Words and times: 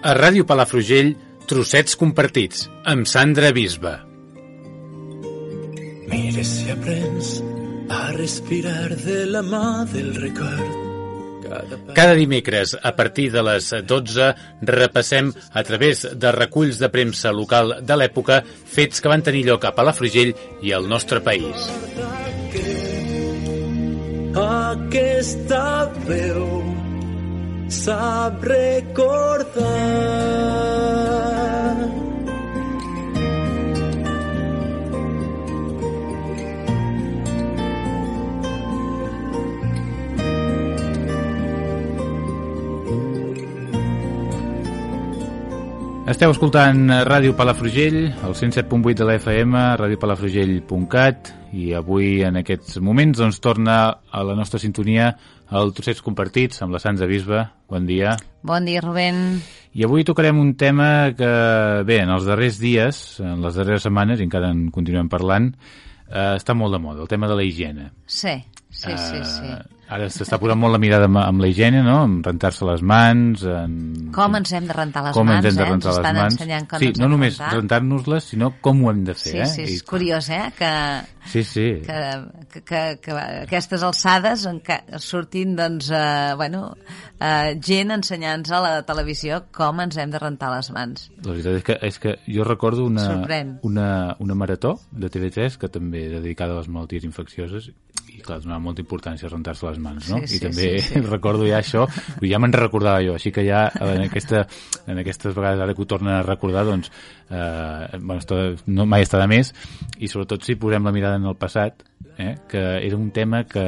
A 0.00 0.14
Ràdio 0.16 0.46
Palafrugell, 0.48 1.10
trossets 1.44 1.92
compartits, 2.00 2.70
amb 2.88 3.04
Sandra 3.04 3.50
Bisba. 3.52 3.98
Mira 6.08 6.44
si 6.46 6.70
aprens 6.72 7.34
a 7.92 8.06
respirar 8.16 8.96
de 9.02 9.26
la 9.28 9.42
mà 9.44 9.84
del 9.92 10.14
record. 10.16 10.78
Cada 11.92 12.14
dimecres, 12.16 12.78
a 12.80 12.94
partir 12.96 13.28
de 13.34 13.44
les 13.44 13.68
12, 13.84 14.32
repassem 14.72 15.34
a 15.52 15.66
través 15.68 16.06
de 16.16 16.32
reculls 16.32 16.80
de 16.80 16.88
premsa 16.88 17.34
local 17.36 17.80
de 17.84 18.00
l'època 18.00 18.40
fets 18.46 19.04
que 19.04 19.12
van 19.12 19.26
tenir 19.26 19.44
lloc 19.50 19.68
a 19.68 19.76
Palafrugell 19.76 20.32
i 20.64 20.72
al 20.72 20.88
nostre 20.88 21.20
país. 21.20 21.68
Aquesta 24.40 25.90
veu 26.08 26.79
sap 27.70 28.42
recordar 28.42 29.70
Esteu 46.20 46.34
escoltant 46.34 46.82
Ràdio 47.08 47.32
Palafrugell, 47.32 48.10
el 48.12 48.34
107.8 48.36 48.92
de 48.92 49.04
la 49.08 49.14
FM, 49.16 49.60
radiopalafrugell.cat 49.80 51.30
i 51.56 51.70
avui 51.72 52.20
en 52.28 52.36
aquests 52.36 52.76
moments 52.84 53.22
doncs 53.22 53.38
torna 53.40 53.76
a 53.88 54.20
la 54.28 54.34
nostra 54.36 54.60
sintonia 54.60 55.06
el 55.56 55.72
Trossets 55.72 56.04
Compartits 56.04 56.60
amb 56.60 56.76
la 56.76 56.82
Sants 56.84 57.00
de 57.00 57.08
Bisbe. 57.08 57.40
Bon 57.72 57.88
dia. 57.88 58.18
Bon 58.44 58.68
dia, 58.68 58.84
Rubén. 58.84 59.40
I 59.72 59.88
avui 59.88 60.04
tocarem 60.04 60.36
un 60.44 60.52
tema 60.60 60.90
que, 61.16 61.32
bé, 61.88 62.02
en 62.04 62.12
els 62.12 62.28
darrers 62.28 62.60
dies, 62.60 63.00
en 63.24 63.40
les 63.40 63.56
darreres 63.56 63.88
setmanes, 63.88 64.20
i 64.20 64.28
encara 64.28 64.52
en 64.52 64.66
continuem 64.76 65.08
parlant, 65.08 65.54
eh, 66.04 66.34
està 66.36 66.52
molt 66.52 66.76
de 66.76 66.84
moda, 66.84 67.00
el 67.00 67.08
tema 67.08 67.32
de 67.32 67.40
la 67.40 67.48
higiene. 67.48 67.94
Sí, 68.04 68.36
sí, 68.68 68.92
sí, 68.92 69.24
sí. 69.24 69.54
Uh, 69.56 69.79
ara 69.90 70.06
s'està 70.12 70.38
posant 70.40 70.58
molt 70.60 70.72
la 70.76 70.78
mirada 70.82 71.08
amb, 71.10 71.18
amb 71.18 71.42
la 71.42 71.48
higiene, 71.50 71.82
no? 71.82 72.04
En 72.06 72.20
rentar-se 72.24 72.64
les 72.68 72.82
mans... 72.86 73.42
En... 73.44 73.76
Com 74.14 74.36
ens 74.38 74.52
hem 74.56 74.66
de 74.70 74.76
rentar 74.76 75.02
les 75.08 75.14
com 75.16 75.26
mans, 75.26 75.44
ens 75.44 75.50
hem 75.50 75.58
de 75.58 75.62
eh? 75.66 75.70
rentar 75.70 75.90
Ens 75.92 75.98
les 76.00 76.14
mans. 76.20 76.34
ensenyant 76.38 76.68
com 76.70 76.78
sí, 76.82 76.90
ens 76.92 77.00
no 77.02 77.08
només 77.12 77.38
rentar. 77.38 77.54
rentar-nos-les, 77.58 78.28
sinó 78.34 78.52
com 78.62 78.84
ho 78.86 78.90
hem 78.92 79.04
de 79.08 79.14
fer, 79.18 79.32
Sí, 79.32 79.38
eh? 79.42 79.46
sí, 79.54 79.62
és 79.68 79.76
I- 79.80 79.86
curiós, 79.90 80.30
eh? 80.30 80.44
Que, 80.58 80.72
Sí, 81.30 81.42
sí. 81.44 81.66
que, 81.84 81.98
que, 82.50 82.60
que, 82.64 82.82
que 83.04 83.12
aquestes 83.44 83.82
alçades 83.84 84.46
enca 84.48 84.78
surtin, 84.98 85.52
doncs, 85.58 85.90
eh, 85.92 86.32
bueno, 86.34 86.62
eh, 87.20 87.58
gent 87.60 87.92
ensenyant-nos 87.92 88.54
a 88.56 88.60
la 88.64 88.72
televisió 88.88 89.42
com 89.52 89.82
ens 89.84 89.98
hem 90.00 90.10
de 90.14 90.18
rentar 90.22 90.48
les 90.56 90.70
mans. 90.72 91.10
La 91.26 91.34
veritat 91.36 91.58
és 91.60 91.66
que, 91.66 91.76
és 91.90 91.98
que 92.00 92.14
jo 92.26 92.46
recordo 92.48 92.86
una, 92.88 93.04
Sorprèn. 93.04 93.58
una, 93.68 94.16
una 94.18 94.34
marató 94.34 94.78
de 94.90 95.10
TV3 95.12 95.58
que 95.60 95.68
també 95.68 96.06
dedicada 96.08 96.56
a 96.56 96.62
les 96.62 96.68
malalties 96.72 97.04
infeccioses 97.04 97.68
i 98.10 98.20
clar, 98.24 98.40
donava 98.42 98.60
molta 98.62 98.82
importància 98.82 99.28
a 99.28 99.32
rentar-se 99.32 99.66
les 99.68 99.78
mans, 99.82 100.08
no? 100.10 100.20
Sí, 100.22 100.34
sí, 100.34 100.38
I 100.38 100.42
també 100.44 100.68
sí, 100.68 100.86
sí. 100.94 101.02
recordo 101.06 101.46
ja 101.48 101.60
això, 101.60 101.86
ja 102.26 102.40
me'n 102.42 102.54
recordava 102.56 103.02
jo, 103.06 103.16
així 103.18 103.32
que 103.34 103.44
ja 103.46 103.66
en, 103.78 104.04
aquesta, 104.08 104.44
en 104.90 105.00
aquestes 105.02 105.36
vegades 105.36 105.62
ara 105.64 105.76
que 105.76 105.84
ho 105.84 105.88
tornen 105.90 106.16
a 106.18 106.22
recordar, 106.26 106.66
doncs, 106.68 106.92
eh, 107.30 107.98
bueno, 107.98 108.18
està, 108.20 108.40
no, 108.66 108.86
mai 108.90 109.06
està 109.06 109.20
de 109.22 109.28
més, 109.30 109.54
i 109.98 110.10
sobretot 110.10 110.46
si 110.46 110.58
posem 110.60 110.86
la 110.86 110.94
mirada 110.96 111.20
en 111.20 111.28
el 111.30 111.38
passat, 111.40 111.84
eh, 112.16 112.34
que 112.50 112.64
era 112.80 112.98
un 112.98 113.10
tema 113.16 113.44
que 113.48 113.66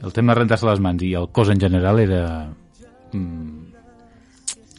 el 0.00 0.12
tema 0.16 0.32
de 0.32 0.40
rentar-se 0.40 0.68
les 0.68 0.80
mans 0.80 1.02
i 1.04 1.12
el 1.18 1.28
cos 1.28 1.50
en 1.52 1.60
general 1.60 2.00
era 2.00 2.22
mm, 3.12 3.70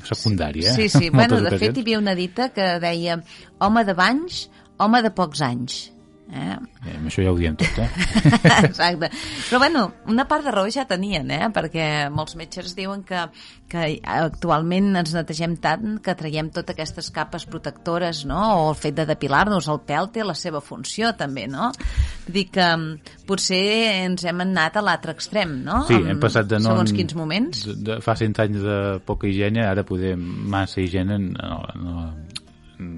secundari, 0.03 0.65
eh? 0.65 0.73
Sí, 0.73 0.89
sí. 0.89 1.07
En 1.11 1.13
bueno, 1.13 1.37
de 1.41 1.49
fet, 1.49 1.57
ocasions. 1.57 1.77
hi 1.77 1.81
havia 1.81 1.99
una 1.99 2.15
dita 2.15 2.49
que 2.55 2.67
deia 2.81 3.21
home 3.59 3.85
de 3.85 3.93
banys, 3.97 4.47
home 4.81 5.01
de 5.05 5.11
pocs 5.13 5.43
anys. 5.45 5.81
Eh? 6.31 6.53
Eh, 6.85 6.93
amb 6.95 7.09
això 7.09 7.23
ja 7.25 7.31
ho 7.33 7.35
diem 7.35 7.57
tot, 7.59 7.79
eh? 7.83 7.89
Exacte. 8.69 9.09
Però 9.49 9.59
bueno, 9.59 9.81
una 10.07 10.23
part 10.29 10.45
de 10.47 10.53
raó 10.53 10.69
ja 10.71 10.85
tenien, 10.87 11.27
eh? 11.33 11.49
perquè 11.51 12.07
molts 12.13 12.37
metges 12.39 12.71
diuen 12.77 13.03
que, 13.07 13.25
que 13.71 13.87
actualment 14.07 14.93
ens 15.01 15.11
netegem 15.17 15.57
tant 15.63 15.97
que 16.03 16.15
traiem 16.15 16.47
totes 16.55 16.71
aquestes 16.71 17.11
capes 17.11 17.47
protectores, 17.51 18.23
no? 18.29 18.39
o 18.61 18.69
el 18.69 18.79
fet 18.79 18.95
de 19.01 19.07
depilar-nos, 19.09 19.67
el 19.71 19.81
pèl 19.87 20.07
té 20.15 20.23
la 20.23 20.37
seva 20.37 20.63
funció 20.63 21.11
també, 21.19 21.49
no? 21.51 21.73
Vull 22.27 22.37
dir 22.37 22.47
que 22.55 22.69
mm, 22.77 23.15
potser 23.27 23.63
ens 24.05 24.23
hem 24.23 24.45
anat 24.45 24.79
a 24.79 24.85
l'altre 24.87 25.17
extrem, 25.17 25.57
no? 25.67 25.81
Sí, 25.89 25.99
hem 25.99 26.21
passat 26.23 26.47
de 26.47 26.61
no... 26.63 26.71
Segons 26.71 26.95
quins 26.95 27.17
moments. 27.19 27.65
De, 27.67 27.75
de, 27.89 27.99
fa 28.05 28.15
100 28.15 28.39
anys 28.45 28.63
de 28.63 28.79
poca 29.03 29.27
higiene, 29.27 29.65
ara 29.67 29.83
podem 29.87 30.23
massa 30.53 30.79
higiene 30.79 31.19
en, 31.19 31.31
en, 31.35 31.91
en 31.91 32.30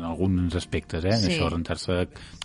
alguns 0.01 0.55
aspectes, 0.55 1.03
eh? 1.05 1.15
Sí. 1.17 1.31
Això, 1.33 1.49
rentar-se, 1.51 1.97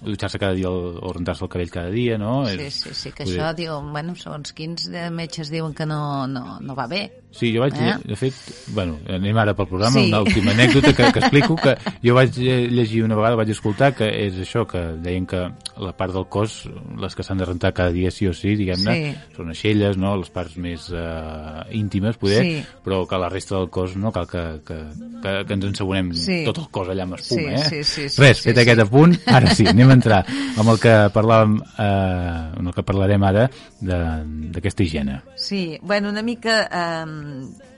dutxar-se 0.02 0.38
cada 0.42 0.52
dia 0.58 0.70
o, 0.70 0.94
o 0.98 1.12
rentar-se 1.12 1.44
el 1.46 1.50
cabell 1.52 1.70
cada 1.70 1.90
dia, 1.90 2.18
no? 2.18 2.46
Sí, 2.50 2.70
sí, 2.70 2.94
sí, 2.94 3.12
que 3.12 3.24
vull 3.24 3.34
dir- 3.34 3.42
això, 3.42 3.54
diu, 3.56 3.78
bueno, 3.92 4.14
segons 4.18 4.52
quins 4.52 4.88
de 4.90 5.08
metges 5.14 5.50
diuen 5.54 5.74
que 5.74 5.86
no, 5.86 6.26
no, 6.26 6.58
no 6.60 6.74
va 6.78 6.86
bé. 6.90 7.02
Sí, 7.30 7.52
jo 7.54 7.60
vaig, 7.60 7.74
Eh? 7.78 7.94
de 8.04 8.16
fet, 8.16 8.32
bueno, 8.72 8.96
anem 9.06 9.36
ara 9.36 9.52
pel 9.54 9.66
programa, 9.68 10.00
Sí. 10.00 10.08
una 10.08 10.22
última 10.22 10.50
anècdota 10.52 10.94
que, 10.96 11.12
que 11.12 11.18
explico, 11.20 11.56
que 11.56 11.76
jo 12.02 12.14
vaig 12.14 12.30
lle- 12.32 12.68
llegir 12.70 13.04
una 13.04 13.14
vegada, 13.14 13.36
vaig 13.36 13.50
escoltar, 13.50 13.94
que 13.94 14.08
és 14.26 14.34
això, 14.40 14.66
que 14.66 14.80
deien 15.04 15.26
que 15.26 15.36
la 15.76 15.92
part 15.96 16.12
del 16.14 16.24
cos, 16.26 16.68
les 16.98 17.14
que 17.14 17.22
s'han 17.22 17.38
de 17.38 17.44
rentar 17.44 17.72
cada 17.74 17.92
dia 17.92 18.10
sí 18.10 18.26
o 18.26 18.32
sí, 18.32 18.56
diguem-ne, 18.56 18.94
Sí. 19.12 19.34
són 19.36 19.50
aixelles, 19.50 19.96
no?, 19.98 20.16
les 20.16 20.30
parts 20.30 20.56
més 20.56 20.88
eh, 20.90 21.62
íntimes, 21.76 22.16
poder, 22.16 22.42
Sí. 22.42 22.64
però 22.82 23.06
que 23.06 23.18
la 23.18 23.28
resta 23.28 23.56
del 23.56 23.68
cos 23.68 23.94
no 23.96 24.10
cal 24.10 24.26
que, 24.26 24.60
que, 24.66 24.78
que, 25.22 25.44
que 25.46 25.52
ens 25.54 25.64
ensabonem 25.66 26.12
Sí. 26.14 26.42
tot 26.44 26.58
el 26.58 26.68
cos 26.70 26.88
allà 26.88 27.02
amb 27.02 27.14
espuma, 27.20 27.58
Sí, 27.58 27.76
eh? 27.76 27.84
sí, 27.84 27.84
sí, 27.84 28.08
sí, 28.08 28.20
Res, 28.22 28.38
sí, 28.38 28.48
fet 28.48 28.56
sí. 28.56 28.62
aquest 28.62 28.80
apunt, 28.80 29.14
ara 29.26 29.54
sí, 29.54 29.66
anem 29.66 29.90
a 29.90 29.92
entrar 30.00 30.24
amb 30.56 30.68
el 30.70 30.80
que 30.80 30.96
parlàvem, 31.12 31.60
eh, 31.78 32.56
amb 32.58 32.66
el 32.68 32.74
que 32.74 32.82
parlarem 32.82 33.22
ara 33.22 33.50
de- 33.80 34.24
d'aquesta 34.50 34.82
higiene. 34.82 35.20
Sí, 35.36 35.78
bueno, 35.82 36.08
una 36.08 36.22
mica 36.22 36.68
eh, 36.72 37.17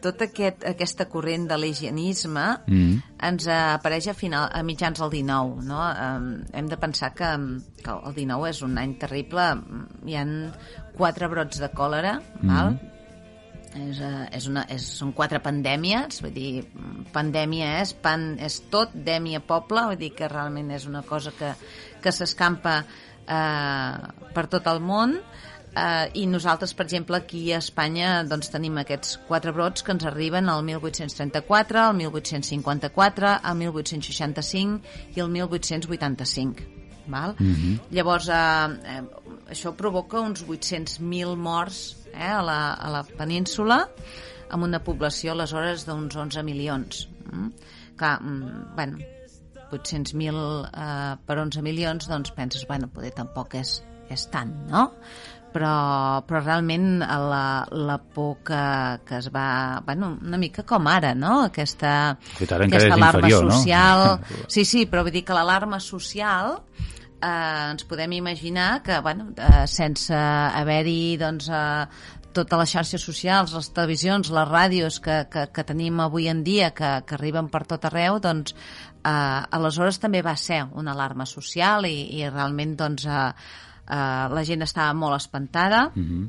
tot 0.04 0.22
aquest, 0.24 0.64
aquesta 0.68 1.06
corrent 1.12 1.46
de 1.50 1.58
l'higienisme 1.60 2.46
Mm. 2.66 3.00
ens 3.28 3.48
apareix 3.48 4.08
a, 4.08 4.14
final, 4.14 4.48
a 4.52 4.62
mitjans 4.62 4.98
del 4.98 5.10
19, 5.10 5.64
no? 5.66 5.80
Hem 6.52 6.68
de 6.68 6.76
pensar 6.76 7.12
que, 7.14 7.30
que 7.82 7.90
el 7.90 8.14
19 8.14 8.48
és 8.50 8.62
un 8.62 8.78
any 8.78 8.96
terrible, 8.98 9.50
hi 10.06 10.16
han 10.16 10.52
quatre 10.96 11.28
brots 11.28 11.60
de 11.60 11.68
còlera, 11.72 12.20
val? 12.42 12.78
És, 13.70 14.00
eh, 14.02 14.26
és 14.34 14.46
una, 14.50 14.64
és, 14.68 14.82
són 14.98 15.12
quatre 15.14 15.38
pandèmies, 15.38 16.22
vull 16.24 16.32
dir, 16.34 16.64
pandèmia 17.14 17.76
és, 17.80 17.92
pan, 17.94 18.32
és 18.42 18.58
tot, 18.70 18.90
dèmia 18.94 19.38
poble, 19.46 19.84
vull 19.92 20.00
dir 20.00 20.10
que 20.16 20.28
realment 20.28 20.72
és 20.74 20.88
una 20.90 21.04
cosa 21.06 21.30
que, 21.30 21.52
que 22.02 22.10
s'escampa 22.10 22.80
eh, 22.80 24.26
per 24.34 24.46
tot 24.50 24.66
el 24.66 24.82
món, 24.82 25.14
eh, 25.20 25.49
i 25.70 26.24
nosaltres, 26.26 26.72
per 26.74 26.88
exemple, 26.88 27.20
aquí 27.20 27.44
a 27.54 27.60
Espanya 27.62 28.24
doncs, 28.26 28.50
tenim 28.50 28.80
aquests 28.80 29.20
quatre 29.28 29.52
brots 29.54 29.84
que 29.86 29.94
ens 29.94 30.06
arriben 30.08 30.50
al 30.50 30.64
1834, 30.66 31.84
al 31.84 31.94
1854, 32.00 33.36
al 33.38 33.56
1865 33.62 35.14
i 35.14 35.22
al 35.22 35.30
1885. 35.30 36.80
Val? 37.10 37.34
Llavors, 37.90 38.28
eh, 38.28 38.96
eh, 38.96 39.02
això 39.50 39.74
provoca 39.76 40.20
uns 40.20 40.44
800.000 40.46 41.36
morts 41.36 41.80
eh, 42.12 42.26
a, 42.26 42.40
la, 42.42 42.60
a 42.74 42.90
la 42.92 43.02
península, 43.04 43.82
amb 44.50 44.66
una 44.66 44.82
població 44.84 45.34
aleshores 45.34 45.86
d'uns 45.88 46.16
11 46.16 46.44
milions. 46.46 47.06
Mm? 47.30 47.48
Clar, 48.00 48.16
mm, 48.22 48.62
bueno, 48.76 48.98
800.000 49.70 50.70
eh, 50.70 51.16
per 51.26 51.38
11 51.38 51.62
milions, 51.66 52.08
doncs 52.10 52.34
penses, 52.36 52.66
bueno, 52.70 52.90
poder 52.94 53.12
tampoc 53.16 53.58
és, 53.60 53.80
és 54.10 54.26
tant, 54.32 54.54
no? 54.70 54.88
Però, 55.50 56.22
però 56.28 56.40
realment 56.44 57.00
la, 57.02 57.66
la 57.74 57.96
por 57.98 58.36
que, 58.46 58.60
que 59.08 59.18
es 59.18 59.30
va... 59.34 59.82
Bueno, 59.86 60.12
una 60.22 60.38
mica 60.38 60.62
com 60.62 60.86
ara, 60.86 61.10
no? 61.18 61.40
Aquesta, 61.48 61.94
aquesta 62.36 62.60
alarma 62.60 63.10
inferior, 63.18 63.48
no? 63.48 63.58
social... 63.58 64.04
Sí, 64.54 64.64
sí, 64.64 64.86
però 64.86 65.02
vull 65.06 65.14
dir 65.14 65.24
que 65.26 65.34
l'alarma 65.34 65.80
social 65.82 66.60
eh, 67.20 67.70
ens 67.72 67.84
podem 67.84 68.12
imaginar 68.20 68.82
que, 68.82 69.00
bueno, 69.00 69.30
eh, 69.36 69.66
sense 69.66 70.14
haver-hi, 70.14 71.16
doncs, 71.20 71.50
eh, 71.50 71.86
totes 72.32 72.58
les 72.60 72.72
xarxes 72.74 73.02
socials, 73.02 73.54
les 73.56 73.70
televisions, 73.74 74.30
les 74.30 74.48
ràdios 74.48 75.00
que, 75.02 75.24
que, 75.32 75.46
que 75.54 75.64
tenim 75.66 76.00
avui 76.00 76.28
en 76.30 76.44
dia, 76.46 76.70
que, 76.76 76.92
que 77.06 77.16
arriben 77.18 77.50
per 77.50 77.64
tot 77.70 77.88
arreu, 77.88 78.20
doncs, 78.22 78.54
eh, 79.02 79.56
aleshores 79.58 80.00
també 80.02 80.22
va 80.22 80.36
ser 80.36 80.62
una 80.70 80.94
alarma 80.94 81.26
social 81.26 81.88
i, 81.88 81.96
i 82.20 82.28
realment, 82.28 82.76
doncs, 82.78 83.06
eh, 83.06 83.32
la 83.90 84.44
gent 84.46 84.62
estava 84.62 84.92
molt 84.94 85.16
espantada. 85.16 85.90
Mhm. 85.94 86.28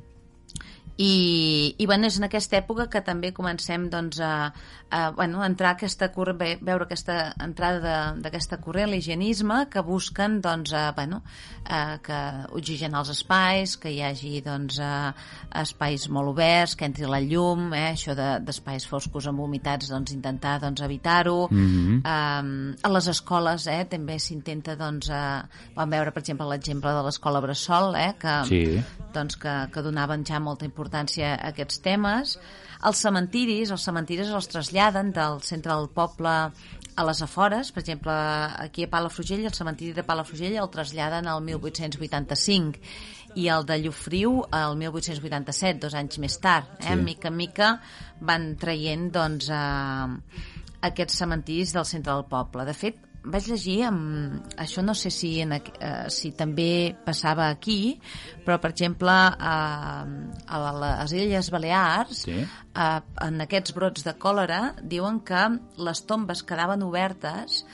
I, 1.01 1.73
i 1.81 1.85
bueno, 1.89 2.05
és 2.11 2.17
en 2.19 2.27
aquesta 2.27 2.59
època 2.59 2.85
que 2.91 3.01
també 3.01 3.31
comencem 3.33 3.87
doncs, 3.89 4.19
a, 4.21 4.51
a 4.93 4.99
bueno, 5.17 5.39
a 5.41 5.47
entrar 5.49 5.71
aquesta 5.73 6.11
ve- 6.37 6.59
veure 6.61 6.85
aquesta 6.85 7.33
entrada 7.41 7.79
de- 7.81 8.21
d'aquesta 8.21 8.59
corrent, 8.61 8.91
l'higienisme, 8.91 9.63
que 9.71 9.81
busquen 9.81 10.41
doncs, 10.41 10.73
a, 10.77 10.91
bueno, 10.93 11.23
a, 11.65 11.97
que 12.03 12.19
oxigenar 12.53 13.01
els 13.01 13.09
espais, 13.15 13.77
que 13.81 13.89
hi 13.95 14.01
hagi 14.05 14.41
doncs, 14.45 14.77
a, 14.79 15.15
espais 15.63 16.05
molt 16.09 16.35
oberts, 16.35 16.75
que 16.75 16.85
entri 16.85 17.09
la 17.09 17.19
llum, 17.23 17.71
eh, 17.73 17.95
això 17.95 18.13
de- 18.15 18.39
d'espais 18.45 18.85
foscos 18.85 19.25
amb 19.27 19.39
humitats, 19.41 19.89
doncs, 19.89 20.13
intentar 20.13 20.59
doncs, 20.61 20.81
evitar-ho. 20.85 21.47
Mhm. 21.49 22.03
Um, 22.05 22.75
a 22.83 22.89
les 22.93 23.07
escoles 23.07 23.65
eh, 23.67 23.85
també 23.89 24.19
s'intenta, 24.19 24.75
doncs, 24.75 25.09
eh, 25.09 25.41
vam 25.75 25.89
veure, 25.89 26.11
per 26.11 26.21
exemple, 26.21 26.45
l'exemple 26.51 26.93
de 26.93 27.03
l'escola 27.09 27.41
Bressol, 27.41 27.95
eh, 27.95 28.13
que, 28.19 28.37
Sí. 28.45 28.83
doncs, 29.13 29.35
que, 29.35 29.57
que 29.73 29.81
donaven 29.81 30.23
ja 30.25 30.39
molta 30.39 30.65
importància 30.65 30.90
a 30.95 31.31
aquests 31.51 31.81
temes. 31.83 32.37
Els 32.87 33.01
cementiris, 33.05 33.71
els 33.71 33.83
cementiris 33.85 34.29
els 34.33 34.49
traslladen 34.49 35.11
del 35.13 35.41
centre 35.45 35.73
del 35.73 35.89
poble 35.93 36.35
a 36.95 37.05
les 37.07 37.21
afores, 37.21 37.71
per 37.71 37.81
exemple, 37.83 38.13
aquí 38.65 38.83
a 38.83 38.89
Palafrugell, 38.91 39.45
el 39.45 39.55
cementiri 39.55 39.93
de 39.95 40.03
Palafrugell 40.03 40.57
el 40.59 40.69
traslladen 40.73 41.27
al 41.29 41.41
1885 41.45 42.81
i 43.39 43.47
el 43.47 43.65
de 43.65 43.77
Llofriu 43.79 44.41
al 44.51 44.75
1887, 44.79 45.79
dos 45.85 45.95
anys 45.95 46.19
més 46.19 46.35
tard. 46.43 46.73
Eh? 46.81 46.89
Sí. 46.89 46.97
Mica 47.05 47.29
en 47.31 47.37
mica 47.37 47.69
van 48.19 48.51
traient 48.59 49.07
doncs, 49.13 49.47
eh, 49.49 50.49
aquests 50.91 51.21
cementiris 51.21 51.73
del 51.77 51.87
centre 51.87 52.13
del 52.13 52.27
poble. 52.27 52.65
De 52.67 52.75
fet, 52.75 52.99
vaig 53.23 53.47
llegir, 53.51 53.83
amb, 53.85 54.47
això 54.57 54.81
no 54.81 54.95
sé 54.97 55.11
si, 55.13 55.35
en, 55.43 55.53
eh, 55.53 55.91
si 56.09 56.31
també 56.37 56.95
passava 57.05 57.49
aquí, 57.49 57.99
però, 58.45 58.57
per 58.61 58.71
exemple, 58.71 59.11
a, 59.11 59.55
a 60.47 60.61
les 60.81 61.13
Illes 61.13 61.51
Balears, 61.53 62.23
Sí. 62.25 62.39
eh, 62.41 62.99
en 63.27 63.41
aquests 63.45 63.75
brots 63.77 64.03
de 64.03 64.15
còlera, 64.17 64.75
diuen 64.81 65.19
que 65.21 65.43
les 65.77 66.05
tombes 66.09 66.43
quedaven 66.43 66.83
obertes 66.83 67.65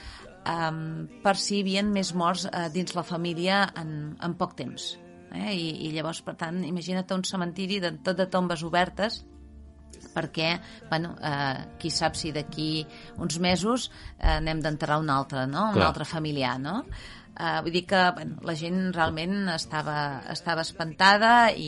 um, 0.47 1.07
per 1.23 1.35
si 1.35 1.57
hi 1.57 1.61
havia 1.61 1.83
més 1.83 2.13
morts 2.15 2.45
uh, 2.47 2.67
dins 2.73 2.95
la 2.95 3.03
família 3.03 3.65
en, 3.75 4.17
en 4.23 4.35
poc 4.39 4.55
temps. 4.59 4.97
Eh? 5.35 5.53
I, 5.53 5.87
I 5.87 5.91
llavors, 5.95 6.21
per 6.23 6.35
tant, 6.39 6.63
imagina't 6.63 7.11
un 7.15 7.23
cementiri 7.27 7.81
de, 7.83 7.91
tot 8.03 8.17
de 8.17 8.27
tombes 8.31 8.63
obertes 8.63 9.25
perquè, 10.17 10.55
bueno, 10.89 11.13
eh, 11.21 11.77
qui 11.77 11.93
sap 11.93 12.17
si 12.17 12.33
d'aquí 12.35 12.71
uns 13.21 13.37
mesos 13.43 13.91
eh, 14.17 14.39
n'hem 14.41 14.65
d'enterrar 14.65 14.97
un 15.05 15.13
altre, 15.13 15.45
no? 15.47 15.69
Un 15.69 15.79
Clar. 15.79 15.91
altre 15.93 16.09
familiar, 16.09 16.57
no? 16.59 16.81
Uh, 17.37 17.59
vull 17.61 17.69
dir 17.69 17.83
que 17.85 17.99
bueno, 18.15 18.39
la 18.49 18.55
gent 18.57 18.87
realment 18.95 19.45
estava, 19.53 20.23
estava 20.33 20.63
espantada 20.65 21.51
i, 21.53 21.67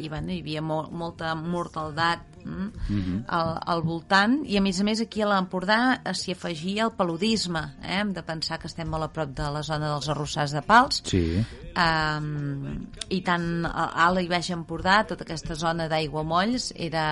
i 0.00 0.08
bueno, 0.08 0.32
hi 0.32 0.38
havia 0.40 0.62
mo 0.64 0.78
molta 0.88 1.34
mortaldat 1.36 2.22
mm, 2.46 3.18
al, 3.28 3.50
al 3.74 3.82
voltant 3.84 4.38
i 4.48 4.56
a 4.56 4.62
més 4.64 4.80
a 4.80 4.86
més 4.88 5.02
aquí 5.04 5.20
a 5.20 5.28
l'Empordà 5.28 5.76
eh, 5.98 6.14
s'hi 6.16 6.32
afegia 6.32 6.86
el 6.86 6.94
paludisme 6.96 7.60
eh? 7.82 7.98
hem 7.98 8.14
de 8.16 8.24
pensar 8.24 8.56
que 8.62 8.70
estem 8.72 8.88
molt 8.88 9.04
a 9.04 9.10
prop 9.12 9.36
de 9.36 9.50
la 9.52 9.60
zona 9.68 9.92
dels 9.92 10.08
arrossars 10.16 10.56
de 10.56 10.64
Pals 10.64 11.02
Sí. 11.12 11.44
um, 11.76 12.80
i 13.12 13.20
tant 13.28 13.66
a 13.68 13.90
Ala 14.08 14.24
i 14.24 14.32
Baix 14.32 14.48
Empordà, 14.56 15.02
tota 15.12 15.28
aquesta 15.28 15.60
zona 15.60 15.90
d'aigua 15.92 16.24
molls 16.24 16.72
era 16.88 17.04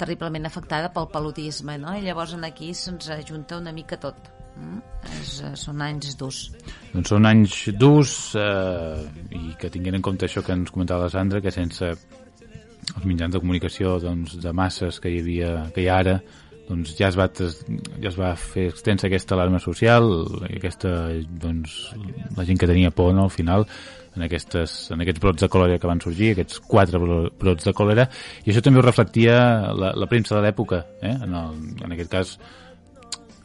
terriblement 0.00 0.48
afectada 0.48 0.90
pel 0.94 1.08
paludisme, 1.12 1.76
no? 1.80 1.94
I 1.96 2.04
llavors 2.04 2.34
en 2.36 2.46
aquí 2.48 2.72
se'ns 2.74 3.10
ajunta 3.14 3.60
una 3.60 3.74
mica 3.76 3.98
tot. 4.00 4.30
Mm? 4.56 4.80
És, 5.20 5.34
eh, 5.46 5.52
són 5.56 5.82
anys 5.84 6.16
durs. 6.20 6.40
Doncs 6.92 7.12
són 7.12 7.28
anys 7.28 7.56
durs 7.78 8.14
eh, 8.36 9.04
i 9.36 9.54
que 9.60 9.70
tinguin 9.72 9.96
en 10.00 10.04
compte 10.04 10.26
això 10.26 10.42
que 10.44 10.56
ens 10.56 10.72
comentava 10.74 11.06
la 11.06 11.14
Sandra, 11.14 11.40
que 11.40 11.54
sense 11.54 11.92
els 12.90 13.06
mitjans 13.06 13.34
de 13.34 13.40
comunicació 13.40 13.98
doncs, 14.02 14.36
de 14.42 14.52
masses 14.56 14.98
que 15.00 15.12
hi 15.12 15.20
havia, 15.22 15.52
que 15.74 15.84
hi 15.84 15.88
ha 15.88 15.98
ara, 16.02 16.16
doncs 16.70 16.94
ja 16.98 17.08
es 17.10 17.16
va, 17.18 17.26
ja 17.34 18.08
es 18.12 18.16
va 18.18 18.32
fer 18.38 18.68
extensa 18.70 19.08
aquesta 19.10 19.34
alarma 19.34 19.58
social 19.62 20.06
i 20.48 20.56
aquesta, 20.60 20.92
doncs, 21.42 21.80
la 22.38 22.46
gent 22.46 22.60
que 22.62 22.68
tenia 22.70 22.92
por, 22.94 23.10
no, 23.16 23.26
al 23.26 23.34
final, 23.34 23.66
en, 24.14 24.22
aquestes, 24.26 24.76
en 24.94 25.02
aquests 25.02 25.22
brots 25.22 25.42
de 25.44 25.48
còlera 25.50 25.78
que 25.82 25.90
van 25.90 26.00
sorgir, 26.02 26.32
aquests 26.36 26.62
quatre 26.70 26.98
bro- 27.02 27.28
brots 27.42 27.66
de 27.66 27.74
còlera, 27.74 28.06
i 28.44 28.50
això 28.54 28.62
també 28.62 28.80
ho 28.80 28.86
reflectia 28.86 29.36
la, 29.74 29.92
la 29.98 30.08
premsa 30.10 30.38
de 30.38 30.44
l'època, 30.46 30.84
eh? 31.02 31.16
en, 31.26 31.34
el, 31.34 31.60
en 31.84 31.96
aquest 31.98 32.10
cas 32.14 32.36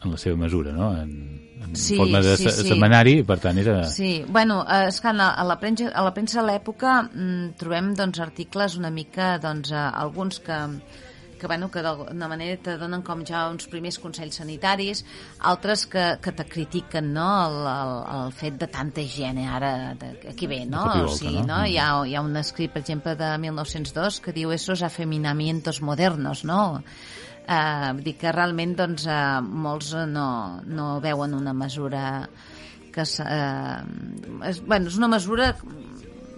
en 0.04 0.12
la 0.12 0.18
seva 0.20 0.36
mesura, 0.38 0.70
no? 0.76 0.92
En, 1.00 1.12
en 1.66 1.74
Sí, 1.74 1.96
forma 1.98 2.20
de 2.22 2.36
sí, 2.36 2.46
sí. 2.52 2.66
setmanari, 2.68 3.16
per 3.26 3.38
tant 3.42 3.56
era... 3.58 3.80
Sí, 3.90 4.20
bueno, 4.28 4.60
eh, 4.70 4.84
és 4.92 5.00
que 5.02 5.08
a 5.10 5.14
la, 5.16 5.30
a 5.34 5.42
la 5.48 5.56
premsa, 5.58 5.88
a 5.90 6.04
la 6.06 6.12
premsa 6.14 6.42
de 6.42 6.46
l'època 6.50 6.98
mm, 7.08 7.56
trobem 7.58 7.88
doncs, 7.98 8.20
articles 8.22 8.76
una 8.78 8.92
mica, 8.94 9.32
doncs, 9.42 9.72
eh, 9.74 9.80
alguns 10.04 10.38
que, 10.44 10.60
que, 11.38 11.46
bueno, 11.46 11.70
que 11.70 11.82
d'alguna 11.84 12.28
manera 12.28 12.56
te 12.62 12.76
donen 12.80 13.02
com 13.06 13.22
ja 13.26 13.46
uns 13.52 13.68
primers 13.70 13.98
consells 14.02 14.40
sanitaris, 14.40 15.04
altres 15.50 15.86
que, 15.90 16.04
que 16.22 16.32
te 16.32 16.46
critiquen 16.48 17.12
no? 17.14 17.26
el, 17.46 17.58
el, 17.72 17.94
el 18.16 18.32
fet 18.36 18.58
de 18.60 18.70
tanta 18.72 19.04
higiene 19.04 19.46
ara, 19.48 19.94
de, 19.98 20.12
aquí 20.32 20.48
ve, 20.50 20.64
no? 20.66 20.86
I 20.86 21.04
o 21.04 21.06
volta, 21.06 21.18
sigui, 21.18 21.42
no? 21.42 21.52
no? 21.52 21.60
Hi, 21.66 21.78
ha, 21.82 21.90
hi 22.06 22.16
ha 22.16 22.24
un 22.24 22.36
escrit, 22.40 22.72
per 22.74 22.82
exemple, 22.84 23.16
de 23.18 23.30
1902 23.46 24.20
que 24.24 24.34
diu 24.36 24.52
esos 24.56 24.82
afeminamientos 24.86 25.82
modernos, 25.82 26.44
no? 26.44 26.60
Vull 27.46 28.02
dir 28.02 28.16
que 28.18 28.32
realment 28.34 28.74
doncs, 28.78 29.06
uh, 29.06 29.38
molts 29.38 29.92
eh, 29.94 30.02
no, 30.10 30.28
no 30.66 30.96
veuen 31.02 31.36
una 31.36 31.54
mesura 31.54 32.26
que 32.90 33.04
uh, 33.22 34.46
és, 34.48 34.58
bueno, 34.66 34.90
és 34.90 34.96
una 34.98 35.10
mesura 35.12 35.52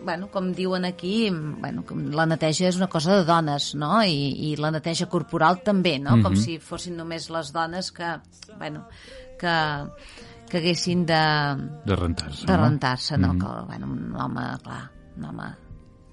bueno, 0.08 0.30
com 0.32 0.48
diuen 0.56 0.86
aquí 0.88 1.28
bueno, 1.30 1.84
la 2.16 2.24
neteja 2.30 2.70
és 2.70 2.80
una 2.80 2.88
cosa 2.88 3.18
de 3.18 3.26
dones 3.28 3.74
no? 3.76 3.92
I, 4.00 4.32
i 4.48 4.54
la 4.56 4.72
neteja 4.72 5.08
corporal 5.12 5.60
també 5.66 5.98
no? 6.00 6.16
com 6.24 6.36
si 6.38 6.56
fossin 6.58 6.96
només 6.96 7.28
les 7.34 7.52
dones 7.52 7.92
que, 7.92 8.14
bueno, 8.56 8.86
que, 9.40 9.54
que 10.48 10.60
haguessin 10.62 11.04
de, 11.08 11.22
de 11.84 12.02
rentar-se, 12.02 12.46
de 12.48 12.56
no? 12.56 12.60
rentar-se 12.64 13.20
no? 13.20 13.34
que, 13.36 13.56
bueno, 13.68 13.92
un 13.92 14.16
home, 14.16 14.50
clar 14.64 14.84
un 15.18 15.32
home 15.32 15.48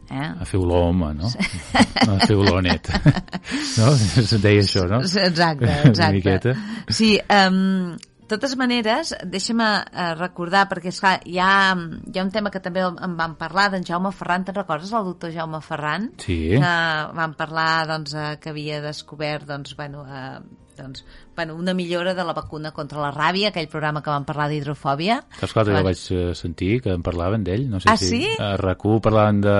eh? 0.09 0.33
A 0.39 0.45
fer 0.45 0.59
olor, 0.59 0.89
home, 0.91 1.13
no? 1.17 1.29
A 2.15 2.19
fer 2.25 2.35
olor 2.37 2.61
net. 2.63 2.89
no? 3.79 3.93
Es 3.95 4.35
deia 4.41 4.61
això, 4.61 4.85
no? 4.89 4.99
Exacte, 5.01 5.65
Una 5.69 5.89
exacte. 5.89 6.11
miqueta. 6.13 6.53
Sí, 6.89 7.15
um, 7.25 7.95
totes 8.31 8.55
maneres, 8.59 9.13
deixa'm 9.29 9.61
uh, 9.61 10.11
recordar, 10.19 10.65
perquè 10.71 10.91
esclar, 10.93 11.15
hi, 11.29 11.37
ha, 11.41 11.75
hi 11.75 12.19
ha 12.19 12.25
un 12.25 12.33
tema 12.33 12.51
que 12.53 12.61
també 12.63 12.83
en 12.85 13.15
vam 13.19 13.37
parlar, 13.39 13.69
d'en 13.73 13.85
Jaume 13.85 14.11
Ferran, 14.15 14.45
te'n 14.47 14.57
recordes, 14.57 14.93
el 14.93 15.09
doctor 15.11 15.33
Jaume 15.35 15.61
Ferran? 15.65 16.11
Sí. 16.21 16.39
Que 16.55 16.75
vam 17.19 17.35
parlar 17.37 17.85
doncs, 17.91 18.15
eh, 18.17 18.35
que 18.41 18.51
havia 18.53 18.81
descobert 18.83 19.47
doncs, 19.49 19.75
bueno, 19.77 20.05
eh, 20.05 20.64
doncs, 20.77 21.03
bueno, 21.35 21.55
una 21.55 21.73
millora 21.73 22.13
de 22.13 22.23
la 22.23 22.33
vacuna 22.33 22.71
contra 22.71 22.99
la 23.01 23.11
ràbia, 23.11 23.49
aquell 23.49 23.67
programa 23.67 24.01
que 24.03 24.09
vam 24.09 24.25
parlar 24.25 24.47
d'hidrofòbia. 24.51 25.21
Dia 25.39 25.49
Abans- 25.55 25.83
vaig 25.83 26.01
eh, 26.11 26.35
sentir 26.35 26.81
que 26.81 26.93
en 26.93 27.01
parlaven 27.03 27.43
d'ell? 27.43 27.67
No 27.69 27.79
sé 27.79 27.89
Ah, 27.89 27.97
si 27.97 28.09
sí? 28.09 28.27
A 28.39 28.55
RAC1 28.57 29.01
parlaven 29.01 29.41
de, 29.41 29.55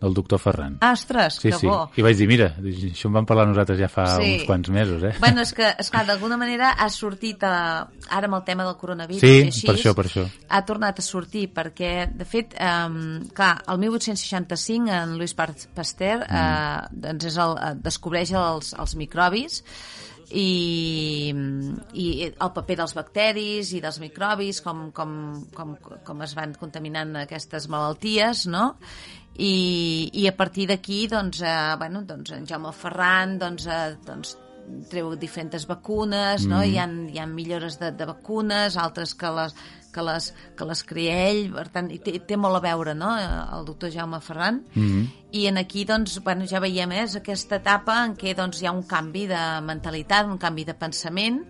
del 0.00 0.14
doctor 0.14 0.38
Ferran. 0.38 0.78
Ostres, 0.82 1.34
sí, 1.40 1.50
que 1.50 1.58
sí. 1.58 1.66
bo. 1.66 1.90
I 1.96 2.02
vaig 2.02 2.16
dir, 2.16 2.28
mira, 2.28 2.50
això 2.58 3.08
en 3.08 3.12
vam 3.18 3.26
parlar 3.26 3.46
nosaltres 3.48 3.78
ja 3.80 3.88
fa 3.88 4.06
Sí. 4.18 4.34
uns 4.40 4.44
quants 4.48 4.68
mesos, 4.70 5.02
eh? 5.04 5.14
Bueno, 5.20 5.40
és 5.42 5.52
que, 5.54 5.70
esclar, 5.78 6.04
d'alguna 6.06 6.36
manera 6.36 6.72
ha 6.72 6.88
sortit, 6.90 7.42
a, 7.44 7.88
ara 8.10 8.26
amb 8.28 8.34
el 8.40 8.44
tema 8.44 8.64
del 8.64 8.76
coronavirus 8.76 9.20
Sí, 9.20 9.32
i 9.38 9.46
així, 9.48 9.66
per 9.66 9.76
això, 9.76 9.94
per 9.94 10.06
això. 10.06 10.26
ha 10.48 10.64
tornat 10.64 10.98
a 10.98 11.02
sortir, 11.02 11.48
perquè, 11.54 12.08
de 12.12 12.24
fet, 12.24 12.54
um, 12.60 13.24
clar, 13.34 13.62
el 13.68 13.78
1865 13.78 14.90
en 14.92 15.16
Louis 15.18 15.34
Pasteur 15.34 16.24
mm. 16.28 16.34
eh, 16.34 16.88
doncs 17.08 17.24
és 17.30 17.36
el, 17.36 17.56
eh, 17.58 17.74
descobreix 17.84 18.32
els, 18.32 18.74
els 18.78 18.94
microbis 18.96 19.62
i, 20.34 21.32
i 21.94 22.06
el 22.28 22.52
paper 22.56 22.76
dels 22.80 22.94
bacteris 22.96 23.72
i 23.76 23.80
dels 23.84 24.00
microbis, 24.02 24.60
com, 24.64 24.88
com, 24.96 25.12
com, 25.54 25.74
com 26.06 26.24
es 26.26 26.34
van 26.36 26.54
contaminant 26.58 27.14
aquestes 27.22 27.68
malalties, 27.72 28.46
no? 28.50 28.72
I, 29.34 30.10
i 30.14 30.28
a 30.30 30.34
partir 30.36 30.68
d'aquí, 30.70 31.04
doncs, 31.10 31.42
eh, 31.42 31.74
bueno, 31.78 32.04
doncs, 32.06 32.34
en 32.36 32.46
Jaume 32.46 32.70
Ferran 32.74 33.38
doncs, 33.40 33.66
eh, 33.66 33.96
doncs, 34.06 34.36
treu 34.90 35.14
diferents 35.20 35.66
vacunes, 35.68 36.46
no? 36.48 36.62
Hi 36.64 36.78
ha, 36.78 36.86
hi 36.88 37.18
ha 37.18 37.26
millores 37.26 37.78
de, 37.80 37.92
de 37.92 38.06
vacunes, 38.08 38.76
altres 38.80 39.14
que 39.14 39.30
les, 39.36 39.54
que 39.94 40.02
les, 40.02 40.30
que 40.58 40.66
les 40.68 40.82
crea 40.84 41.18
ell, 41.30 41.44
per 41.54 41.66
tant, 41.74 41.90
i 41.94 42.00
té, 42.02 42.16
té 42.26 42.38
molt 42.40 42.58
a 42.58 42.62
veure, 42.64 42.94
no?, 42.98 43.12
el 43.56 43.68
doctor 43.68 43.92
Jaume 43.94 44.20
Ferran. 44.20 44.64
Mm 44.74 44.88
-hmm. 44.88 45.06
I 45.32 45.46
en 45.46 45.58
aquí, 45.58 45.84
doncs, 45.84 46.18
bueno, 46.22 46.46
ja 46.46 46.60
veiem, 46.60 46.92
eh, 46.92 47.04
és 47.04 47.16
aquesta 47.16 47.56
etapa 47.56 48.04
en 48.04 48.16
què, 48.16 48.34
doncs, 48.34 48.62
hi 48.62 48.66
ha 48.66 48.72
un 48.72 48.82
canvi 48.82 49.26
de 49.26 49.60
mentalitat, 49.62 50.26
un 50.26 50.38
canvi 50.38 50.64
de 50.64 50.74
pensament, 50.74 51.44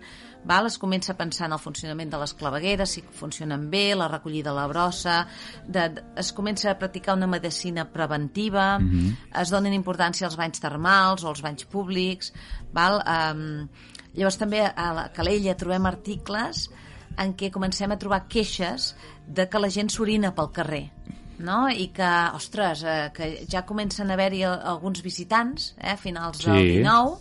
val? 0.44 0.66
es 0.66 0.78
comença 0.78 1.12
a 1.12 1.16
pensar 1.16 1.46
en 1.46 1.52
el 1.52 1.58
funcionament 1.58 2.10
de 2.12 2.18
les 2.18 2.34
clavegueres, 2.34 2.90
si 2.90 3.02
funcionen 3.02 3.70
bé, 3.70 3.94
la 3.94 4.08
recollida 4.08 4.50
de 4.50 4.56
la 4.56 4.66
brossa, 4.66 5.26
de, 5.66 5.88
de, 5.88 6.02
es 6.16 6.32
comença 6.32 6.70
a 6.70 6.78
practicar 6.78 7.14
una 7.16 7.26
medicina 7.26 7.84
preventiva, 7.90 8.78
mm 8.78 8.90
-hmm. 8.90 9.40
es 9.42 9.50
donen 9.50 9.72
importància 9.72 10.24
als 10.26 10.36
banys 10.36 10.60
termals 10.60 11.24
o 11.24 11.28
als 11.28 11.42
banys 11.42 11.64
públics, 11.64 12.32
val? 12.72 13.02
Um, 13.06 13.68
llavors 14.14 14.36
també 14.38 14.60
a 14.64 14.92
la 14.94 15.12
Calella 15.12 15.56
trobem 15.56 15.86
articles 15.86 16.70
en 17.16 17.36
què 17.36 17.50
comencem 17.50 17.90
a 17.92 17.96
trobar 17.98 18.26
queixes 18.28 18.94
de 19.26 19.48
que 19.48 19.58
la 19.58 19.70
gent 19.70 19.88
s'orina 19.90 20.34
pel 20.34 20.50
carrer. 20.52 20.90
no? 21.38 21.68
i 21.68 21.88
que, 21.88 22.08
ostres, 22.34 22.84
eh, 22.84 23.10
que 23.12 23.44
ja 23.50 23.64
comencen 23.66 24.08
a 24.10 24.14
haver-hi 24.14 24.44
al- 24.44 24.60
alguns 24.62 25.02
visitants 25.02 25.74
eh, 25.78 25.90
a 25.90 25.96
finals 25.96 26.38
Sí. 26.38 26.44
del 26.50 26.62
19 26.82 27.18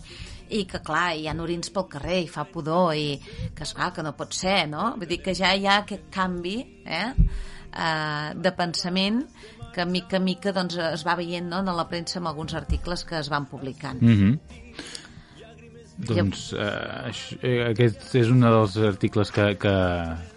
i 0.53 0.63
que, 0.69 0.81
clar, 0.85 1.13
hi 1.17 1.27
ha 1.27 1.35
orins 1.41 1.71
pel 1.73 1.87
carrer 1.91 2.21
i 2.23 2.29
fa 2.31 2.45
pudor 2.49 2.93
i 2.95 3.17
que, 3.23 3.63
esclar, 3.65 3.91
que 3.95 4.05
no 4.05 4.13
pot 4.17 4.35
ser, 4.37 4.63
no? 4.69 4.93
Vull 4.99 5.09
dir 5.09 5.21
que 5.25 5.35
ja 5.37 5.53
hi 5.55 5.67
ha 5.67 5.79
aquest 5.81 6.09
canvi 6.13 6.57
eh, 6.85 7.09
eh, 7.09 8.29
de 8.35 8.53
pensament 8.57 9.23
que 9.73 9.85
mica 9.89 10.19
en 10.19 10.27
mica 10.27 10.53
doncs, 10.53 10.77
es 10.93 11.05
va 11.07 11.15
veient 11.17 11.49
no, 11.49 11.63
en 11.63 11.73
la 11.73 11.87
premsa 11.89 12.19
amb 12.19 12.29
alguns 12.29 12.53
articles 12.53 13.03
que 13.09 13.17
es 13.19 13.29
van 13.33 13.49
publicant. 13.49 14.01
Mm 14.01 14.19
-hmm. 14.19 14.37
Doncs 16.09 16.53
eh, 16.53 17.11
eh, 17.41 17.59
aquest 17.69 18.15
és 18.15 18.29
un 18.29 18.41
dels 18.41 18.77
articles 18.77 19.31
que, 19.31 19.57
que, 19.57 19.73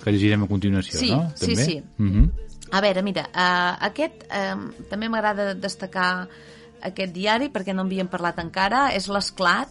que 0.03 0.13
llegirem 0.13 0.43
a 0.45 0.49
continuació, 0.49 0.99
Sí, 0.99 1.11
no? 1.11 1.33
sí, 1.35 1.47
També? 1.47 1.65
sí. 1.65 1.83
Mm 1.99 2.11
-hmm. 2.13 2.31
A 2.71 2.81
veure, 2.81 3.03
mira, 3.03 3.29
uh, 3.31 3.77
aquest 3.87 4.27
uh, 4.27 4.59
també 4.91 5.09
m'agrada 5.09 5.55
destacar 5.55 6.29
aquest 6.83 7.13
diari 7.15 7.49
perquè 7.53 7.73
no 7.73 7.85
en 7.85 7.87
havíem 7.87 8.09
parlat 8.09 8.39
encara, 8.43 8.89
és 8.93 9.07
l'Esclat. 9.09 9.69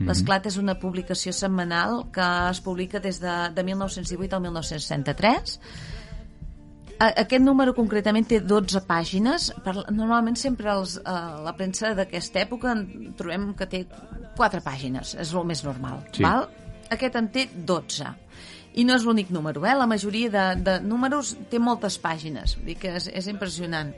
L'Esclat 0.00 0.46
és 0.46 0.56
una 0.60 0.74
publicació 0.78 1.32
setmanal 1.32 2.06
que 2.12 2.26
es 2.50 2.60
publica 2.60 3.00
des 3.00 3.20
de, 3.22 3.34
de 3.54 3.62
1918 3.64 4.36
al 4.36 4.42
1963. 4.42 5.58
A- 6.98 7.12
Aquest 7.22 7.42
número 7.44 7.74
concretament 7.76 8.26
té 8.28 8.40
12 8.40 8.80
pàgines. 8.88 9.50
Per, 9.64 9.74
normalment 9.92 10.36
sempre 10.40 10.70
els, 10.72 10.96
uh, 10.98 11.40
la 11.44 11.52
premsa 11.56 11.94
d'aquesta 11.96 12.40
època 12.44 12.72
en 12.72 13.12
trobem 13.16 13.50
que 13.56 13.66
té 13.66 13.82
4 14.36 14.60
pàgines, 14.64 15.14
és 15.20 15.32
el 15.34 15.44
més 15.48 15.64
normal. 15.64 16.02
Sí. 16.12 16.22
Val? 16.24 16.48
Aquest 16.90 17.16
en 17.16 17.28
té 17.34 17.48
12. 17.54 18.12
I 18.76 18.84
no 18.84 18.94
és 18.94 19.04
l'únic 19.04 19.30
número, 19.32 19.64
eh? 19.64 19.74
La 19.74 19.86
majoria 19.88 20.28
de, 20.30 20.42
de 20.62 20.80
números 20.84 21.34
té 21.50 21.58
moltes 21.58 21.96
pàgines, 21.98 22.56
vull 22.58 22.66
dir 22.68 22.76
que 22.80 22.90
és, 22.98 23.08
és 23.08 23.26
impressionant. 23.32 23.94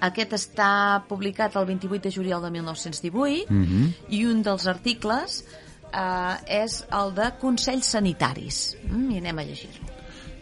Aquest 0.00 0.32
està 0.32 1.02
publicat 1.08 1.56
el 1.56 1.66
28 1.66 2.02
de 2.08 2.10
juliol 2.10 2.42
de 2.42 2.50
1918 2.50 3.46
Mm 3.50 3.64
-hmm. 3.64 3.94
i 4.08 4.24
un 4.26 4.42
dels 4.42 4.66
articles 4.66 5.44
eh, 5.92 6.64
és 6.64 6.84
el 6.92 7.14
de 7.14 7.32
Consells 7.40 7.86
Sanitaris. 7.86 8.76
Mm, 8.90 9.10
I 9.10 9.18
anem 9.18 9.38
a 9.38 9.42
llegir-lo. 9.44 9.86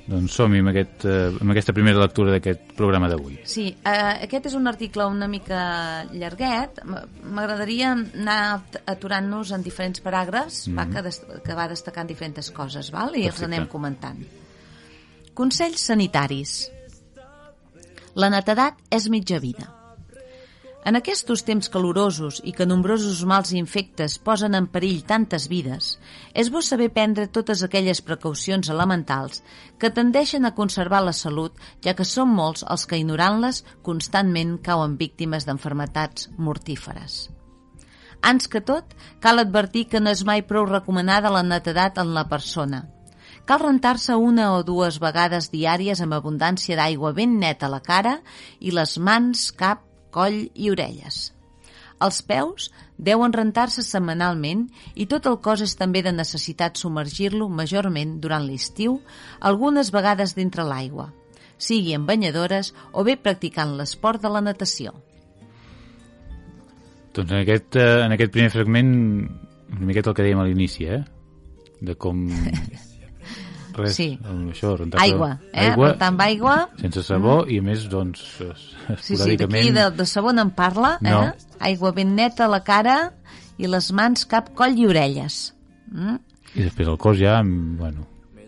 Doncs 0.09 0.33
som-hi 0.33 0.59
amb, 0.61 0.69
aquest, 0.69 1.05
eh, 1.05 1.37
amb 1.41 1.51
aquesta 1.51 1.73
primera 1.75 1.99
lectura 2.01 2.31
d'aquest 2.31 2.73
programa 2.75 3.09
d'avui. 3.11 3.41
Sí, 3.45 3.77
eh, 3.85 4.25
aquest 4.25 4.47
és 4.47 4.55
un 4.55 4.67
article 4.67 5.05
una 5.07 5.29
mica 5.29 6.05
llarguet. 6.13 6.81
M'agradaria 7.25 7.93
anar 7.93 8.55
at- 8.55 8.83
aturant-nos 8.87 9.51
en 9.53 9.63
diferents 9.63 10.01
paràgrafs 10.03 10.69
va, 10.75 10.87
que, 10.87 11.03
des 11.03 11.21
que 11.45 11.55
va 11.55 11.69
destacant 11.69 12.07
diferents 12.09 12.51
coses, 12.51 12.91
val? 12.91 13.11
i 13.17 13.27
els 13.27 13.35
Perfecte. 13.35 13.45
anem 13.55 13.67
comentant. 13.69 14.19
Consells 15.35 15.81
sanitaris. 15.81 16.71
La 18.19 18.33
netedat 18.35 18.81
és 18.91 19.05
mitja 19.15 19.37
vida. 19.39 19.69
En 20.91 20.97
aquests 20.99 21.45
temps 21.47 21.69
calorosos 21.71 22.41
i 22.43 22.51
que 22.57 22.67
nombrosos 22.67 23.21
mals 23.31 23.53
infectes 23.55 24.17
posen 24.19 24.57
en 24.59 24.67
perill 24.73 25.05
tantes 25.07 25.47
vides, 25.53 25.93
és 26.35 26.51
bo 26.51 26.63
saber 26.63 26.89
prendre 26.97 27.29
totes 27.29 27.63
aquelles 27.63 28.01
precaucions 28.03 28.73
elementals 28.75 29.45
que 29.79 29.93
tendeixen 29.95 30.51
a 30.51 30.55
conservar 30.59 31.05
la 31.05 31.15
salut, 31.15 31.55
ja 31.85 31.95
que 31.95 32.09
són 32.09 32.35
molts 32.35 32.67
els 32.67 32.89
que, 32.91 32.99
ignorant-les, 32.99 33.63
constantment 33.87 34.59
cauen 34.67 34.99
víctimes 34.99 35.47
d'enfermetats 35.47 36.31
mortíferes. 36.39 37.29
Ans 38.23 38.51
que 38.51 38.61
tot, 38.61 38.99
cal 39.23 39.39
advertir 39.39 39.87
que 39.93 40.03
no 40.03 40.11
és 40.11 40.27
mai 40.27 40.43
prou 40.43 40.67
recomanada 40.67 41.31
la 41.31 41.47
netedat 41.47 42.03
en 42.03 42.17
la 42.19 42.27
persona. 42.27 42.89
Cal 43.49 43.63
rentar-se 43.63 44.13
una 44.13 44.51
o 44.59 44.61
dues 44.61 44.99
vegades 45.01 45.47
diàries 45.49 46.03
amb 46.05 46.13
abundància 46.13 46.77
d'aigua 46.77 47.15
ben 47.17 47.39
neta 47.41 47.65
a 47.65 47.73
la 47.73 47.81
cara 47.81 48.19
i 48.61 48.75
les 48.77 48.99
mans, 49.01 49.47
cap, 49.57 49.87
coll 50.13 50.43
i 50.53 50.69
orelles. 50.69 51.31
Els 52.05 52.19
peus 52.29 52.67
deuen 53.09 53.33
rentar-se 53.33 53.81
setmanalment 53.87 54.67
i 54.95 55.07
tot 55.09 55.25
el 55.31 55.39
cos 55.41 55.63
és 55.65 55.73
també 55.81 56.03
de 56.05 56.13
necessitat 56.13 56.77
submergir-lo 56.77 57.49
majorment 57.49 58.19
durant 58.21 58.45
l'estiu, 58.45 58.99
algunes 59.41 59.91
vegades 59.97 60.37
dintre 60.37 60.67
l'aigua, 60.69 61.09
sigui 61.57 61.97
en 61.97 62.05
banyadores 62.05 62.75
o 62.93 63.07
bé 63.09 63.17
practicant 63.17 63.73
l'esport 63.79 64.21
de 64.21 64.35
la 64.35 64.45
natació. 64.45 64.93
Doncs 67.17 67.33
en 67.33 67.41
aquest, 67.41 67.81
eh, 67.81 68.05
en 68.05 68.13
aquest 68.13 68.37
primer 68.37 68.53
fragment, 68.53 68.93
una 69.73 69.89
miqueta 69.89 70.13
el 70.13 70.21
que 70.21 70.29
dèiem 70.29 70.45
a 70.45 70.47
l'inici, 70.47 70.85
eh? 70.85 71.01
De 71.81 71.97
com... 71.97 72.29
Res, 73.79 73.95
Sí. 73.97 74.19
això, 74.53 74.75
rentar 74.77 75.01
Aigua, 75.03 75.31
eh? 75.53 75.69
aigua 75.69 75.89
Rentar 75.93 76.09
amb 76.13 76.21
aigua. 76.25 76.57
sense 76.81 77.03
sabó 77.07 77.45
i 77.49 77.59
a 77.59 77.63
més, 77.63 77.89
doncs, 77.89 78.21
es- 78.41 78.67
Sí, 79.01 79.15
sí, 79.15 79.15
esporàdicament... 79.15 79.65
d'aquí 79.65 79.73
de, 79.77 79.91
de 80.03 80.07
sabó 80.07 80.33
no 80.33 80.43
en 80.43 80.51
parla, 80.51 80.99
eh? 81.03 81.11
No. 81.11 81.33
Aigua 81.61 81.93
ben 81.93 82.15
neta 82.17 82.45
a 82.47 82.49
la 82.49 82.63
cara 82.65 83.13
i 83.59 83.67
les 83.67 83.91
mans, 83.93 84.25
cap, 84.27 84.53
coll 84.55 84.79
i 84.79 84.87
orelles. 84.87 85.55
Mm? 85.91 86.17
I 86.55 86.63
després 86.65 86.89
el 86.89 86.97
cos 86.99 87.19
ja, 87.19 87.43
mm, 87.43 87.77
bueno, 87.79 88.07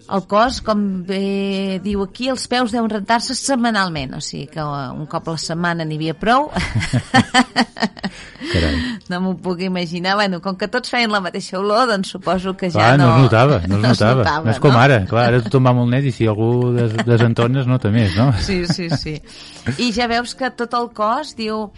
El 0.09 0.25
cos, 0.27 0.59
com 0.65 0.81
bé 1.07 1.79
diu 1.85 2.03
aquí, 2.03 2.31
els 2.33 2.47
peus 2.51 2.73
deuen 2.75 2.91
rentar-se 2.91 3.37
setmanalment, 3.39 4.17
o 4.17 4.21
sigui 4.25 4.49
que 4.51 4.63
eh, 4.63 4.89
un 4.97 5.07
cop 5.11 5.29
a 5.29 5.37
la 5.37 5.43
setmana 5.43 5.87
n'hi 5.87 5.99
havia 6.01 6.17
prou. 6.19 6.49
no 9.11 9.21
m'ho 9.23 9.35
puc 9.43 9.63
imaginar. 9.67 10.17
Bueno, 10.19 10.41
com 10.43 10.57
que 10.59 10.69
tots 10.73 10.91
feien 10.91 11.13
la 11.13 11.23
mateixa 11.23 11.59
olor, 11.61 11.87
doncs 11.91 12.15
suposo 12.17 12.57
que 12.59 12.73
ja 12.73 12.97
Clar, 12.97 12.99
no... 12.99 13.07
no 13.07 13.17
es 13.17 13.23
notava, 13.29 13.61
no 13.67 13.79
es 13.79 13.87
notava. 13.87 14.25
notava, 14.25 14.45
no 14.49 14.55
és 14.55 14.63
com 14.63 14.81
ara, 14.81 15.01
clar, 15.11 15.27
ara 15.31 15.43
tothom 15.47 15.71
va 15.71 15.77
molt 15.79 15.95
net 15.95 16.11
i 16.11 16.15
si 16.17 16.29
algú 16.31 16.51
des, 16.77 16.95
desentona 17.07 17.63
es 17.63 17.71
nota 17.71 17.93
més, 17.95 18.17
no? 18.19 18.31
Sí, 18.43 18.63
sí, 18.71 18.91
sí. 18.91 19.19
I 19.79 19.93
ja 19.97 20.11
veus 20.11 20.35
que 20.39 20.51
tot 20.57 20.75
el 20.79 20.91
cos, 20.97 21.37
diu, 21.39 21.69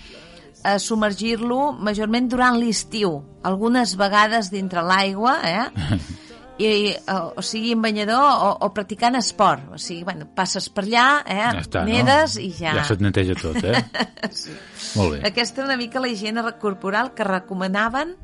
a 0.62 0.76
submergir-lo 0.79 1.73
majorment 1.83 2.29
durant 2.31 2.57
l'estiu, 2.61 3.19
algunes 3.43 3.97
vegades 3.99 4.52
dintre 4.55 4.85
l'aigua, 4.87 5.41
eh? 5.43 5.64
I, 6.62 6.92
o, 7.11 7.16
o 7.40 7.42
sigui, 7.42 7.73
en 7.75 7.83
banyador 7.83 8.23
o, 8.23 8.50
o 8.66 8.71
practicant 8.75 9.16
esport. 9.19 9.66
O 9.75 9.81
sigui, 9.83 10.04
bueno, 10.07 10.28
passes 10.37 10.69
per 10.73 10.85
allà, 10.87 11.07
eh? 11.26 11.40
Ja 11.42 11.62
està, 11.64 11.85
nedes 11.88 12.37
no? 12.38 12.45
i 12.45 12.50
ja... 12.57 12.76
Ja 12.78 12.87
se't 12.88 13.02
neteja 13.04 13.37
tot, 13.38 13.59
eh? 13.64 13.83
sí. 14.42 14.54
Molt 14.99 15.16
bé. 15.16 15.23
Aquesta 15.33 15.64
una 15.64 15.78
mica 15.81 16.02
la 16.02 16.11
higiene 16.12 16.45
corporal 16.62 17.12
que 17.16 17.26
recomanaven 17.26 18.16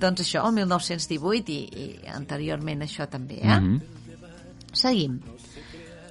doncs 0.00 0.24
això, 0.24 0.46
el 0.48 0.56
1918 0.56 1.52
i, 1.52 1.58
i 1.84 2.12
anteriorment 2.14 2.86
això 2.86 3.06
també, 3.10 3.40
eh? 3.42 3.58
Mhm. 3.58 3.80
Seguim. 4.72 5.18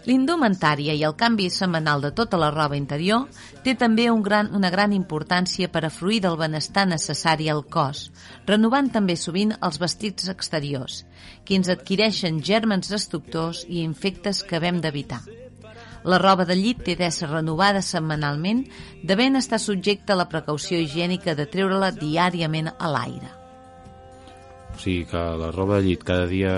L'indumentària 0.10 0.96
i 0.98 1.04
el 1.06 1.14
canvi 1.14 1.52
setmanal 1.54 2.02
de 2.02 2.10
tota 2.18 2.38
la 2.42 2.48
roba 2.50 2.78
interior 2.80 3.28
té 3.62 3.76
també 3.78 4.08
un 4.10 4.24
gran, 4.26 4.48
una 4.58 4.72
gran 4.74 4.96
importància 4.96 5.70
per 5.70 5.84
a 5.86 5.92
fruir 5.94 6.24
del 6.24 6.38
benestar 6.40 6.88
necessari 6.90 7.50
al 7.54 7.62
cos, 7.76 8.08
renovant 8.48 8.90
també 8.96 9.14
sovint 9.14 9.54
els 9.62 9.78
vestits 9.78 10.32
exteriors, 10.34 11.04
que 11.46 11.60
ens 11.60 11.70
adquireixen 11.70 12.42
gèrmens 12.42 12.90
destructors 12.90 13.62
i 13.70 13.84
infectes 13.84 14.42
que 14.42 14.58
hem 14.58 14.82
d'evitar. 14.82 15.22
La 16.10 16.18
roba 16.18 16.48
de 16.50 16.58
llit 16.58 16.82
té 16.88 16.96
d'ésser 16.98 17.30
renovada 17.30 17.84
setmanalment, 17.86 18.66
devent 19.04 19.38
estar 19.38 19.60
subjecta 19.62 20.16
a 20.16 20.24
la 20.24 20.30
precaució 20.32 20.80
higiènica 20.82 21.36
de 21.38 21.46
treure-la 21.46 21.92
diàriament 21.94 22.72
a 22.74 22.90
l'aire. 22.90 23.36
O 24.74 24.80
sigui 24.80 25.04
que 25.12 25.28
la 25.44 25.52
roba 25.52 25.78
de 25.78 25.92
llit 25.92 26.08
cada 26.08 26.26
dia 26.26 26.56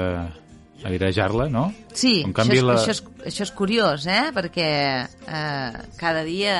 airejar-la, 0.83 1.47
no? 1.49 1.73
Sí, 1.93 2.21
En 2.25 2.31
canvi, 2.33 2.55
això, 2.57 2.61
és, 2.61 2.63
la- 2.63 2.75
això, 2.79 2.91
és, 2.91 3.01
això 3.31 3.43
és 3.43 3.51
curiós, 3.51 4.05
eh? 4.07 4.31
Perquè 4.33 4.67
eh, 5.27 5.71
cada 5.99 6.23
dia 6.23 6.55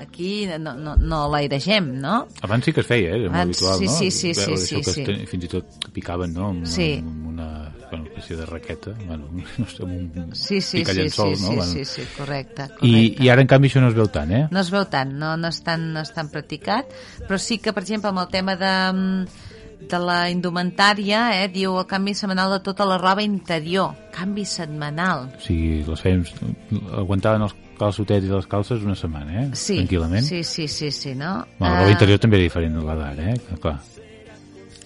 aquí 0.00 0.46
no, 0.58 0.74
no, 0.74 0.94
no 0.96 1.24
l'airegem, 1.32 1.90
no? 2.00 2.26
Abans 2.46 2.64
sí 2.64 2.72
que 2.72 2.80
es 2.84 2.86
feia, 2.86 3.10
eh? 3.10 3.18
Era 3.24 3.32
molt 3.32 3.34
Abans, 3.34 3.62
habitual, 3.62 3.78
sí, 3.78 3.86
no? 3.86 3.96
sí, 3.98 4.10
sí, 4.10 4.32
Veure 4.38 4.56
sí, 4.56 4.76
això 4.76 4.84
que 4.84 4.94
sí, 4.94 5.26
Fins 5.32 5.44
i 5.44 5.50
tot 5.56 5.90
picaven, 5.92 6.32
no? 6.32 6.52
Amb, 6.54 6.66
Sí. 6.66 6.94
amb 7.02 7.26
una 7.34 7.48
bueno, 7.90 8.04
espècie 8.10 8.36
de 8.36 8.44
raqueta, 8.46 8.90
bueno, 9.06 9.28
no 9.58 9.66
sé, 9.66 9.82
amb 9.82 9.92
un 10.18 10.30
Sí, 10.34 10.60
sí, 10.60 10.60
sí, 10.60 10.60
sí, 10.60 10.78
picallençol, 10.84 11.34
sí, 11.36 11.42
no? 11.42 11.48
Bueno. 11.56 11.72
sí, 11.72 11.84
sí, 11.84 12.02
correcte, 12.16 12.68
correcte. 12.68 12.86
I, 12.86 13.16
I 13.24 13.28
ara, 13.32 13.40
en 13.42 13.48
canvi, 13.48 13.68
això 13.68 13.80
no 13.80 13.88
es 13.88 13.96
veu 13.96 14.08
tant, 14.12 14.32
eh? 14.32 14.46
No 14.50 14.60
es 14.60 14.70
veu 14.70 14.84
tant, 14.88 15.12
no, 15.18 15.34
no, 15.40 15.48
és 15.48 15.60
tan, 15.64 15.90
no 15.94 16.00
és 16.04 16.12
tan 16.14 16.28
practicat, 16.32 16.86
però 17.26 17.38
sí 17.40 17.58
que, 17.58 17.72
per 17.72 17.82
exemple, 17.82 18.10
amb 18.12 18.20
el 18.24 18.28
tema 18.32 18.56
de, 18.60 18.72
de 19.80 19.98
la 20.02 20.28
indumentària, 20.30 21.42
eh, 21.42 21.48
diu 21.48 21.76
el 21.78 21.86
canvi 21.86 22.14
setmanal 22.14 22.50
de 22.56 22.60
tota 22.66 22.84
la 22.84 22.98
roba 22.98 23.22
interior. 23.22 23.94
Canvi 24.12 24.44
setmanal. 24.44 25.28
O 25.38 25.40
sigui, 25.44 25.84
les 25.86 26.00
fèiem... 26.02 26.24
Aguantaven 26.98 27.42
els 27.46 27.54
calçotets 27.78 28.26
i 28.26 28.32
les 28.32 28.46
calces 28.50 28.82
una 28.82 28.96
setmana, 28.98 29.44
eh? 29.44 29.50
Sí, 29.54 29.76
Tranquil·lament. 29.84 30.24
sí, 30.26 30.42
sí, 30.42 30.66
sí, 30.68 30.90
sí, 30.90 31.14
no? 31.14 31.44
Bueno, 31.58 31.74
la 31.74 31.78
Eh, 31.78 31.84
roba 31.84 31.92
interior 31.94 32.18
també 32.18 32.36
és 32.40 32.48
diferent 32.50 32.74
de 32.74 32.82
la 32.84 32.96
d'ara, 32.98 33.30
eh? 33.32 33.40
Clar, 33.62 33.78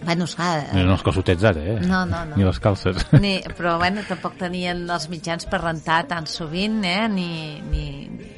Bueno, 0.05 0.25
esclar, 0.27 0.65
no 0.73 0.81
eren 0.81 0.91
els 0.97 1.03
calçotets 1.07 1.41
d'ara, 1.45 1.61
eh? 1.63 1.75
No, 1.87 2.01
no, 2.05 2.25
no. 2.27 2.35
Ni 2.37 2.43
les 2.43 2.59
calces. 2.59 2.97
Ni, 3.23 3.37
però 3.57 3.77
bueno, 3.79 4.03
tampoc 4.09 4.35
tenien 4.37 4.81
els 4.91 5.05
mitjans 5.09 5.47
per 5.47 5.61
rentar 5.63 6.01
tan 6.11 6.27
sovint, 6.27 6.81
eh? 6.85 7.07
ni, 7.09 7.61
ni, 7.71 7.85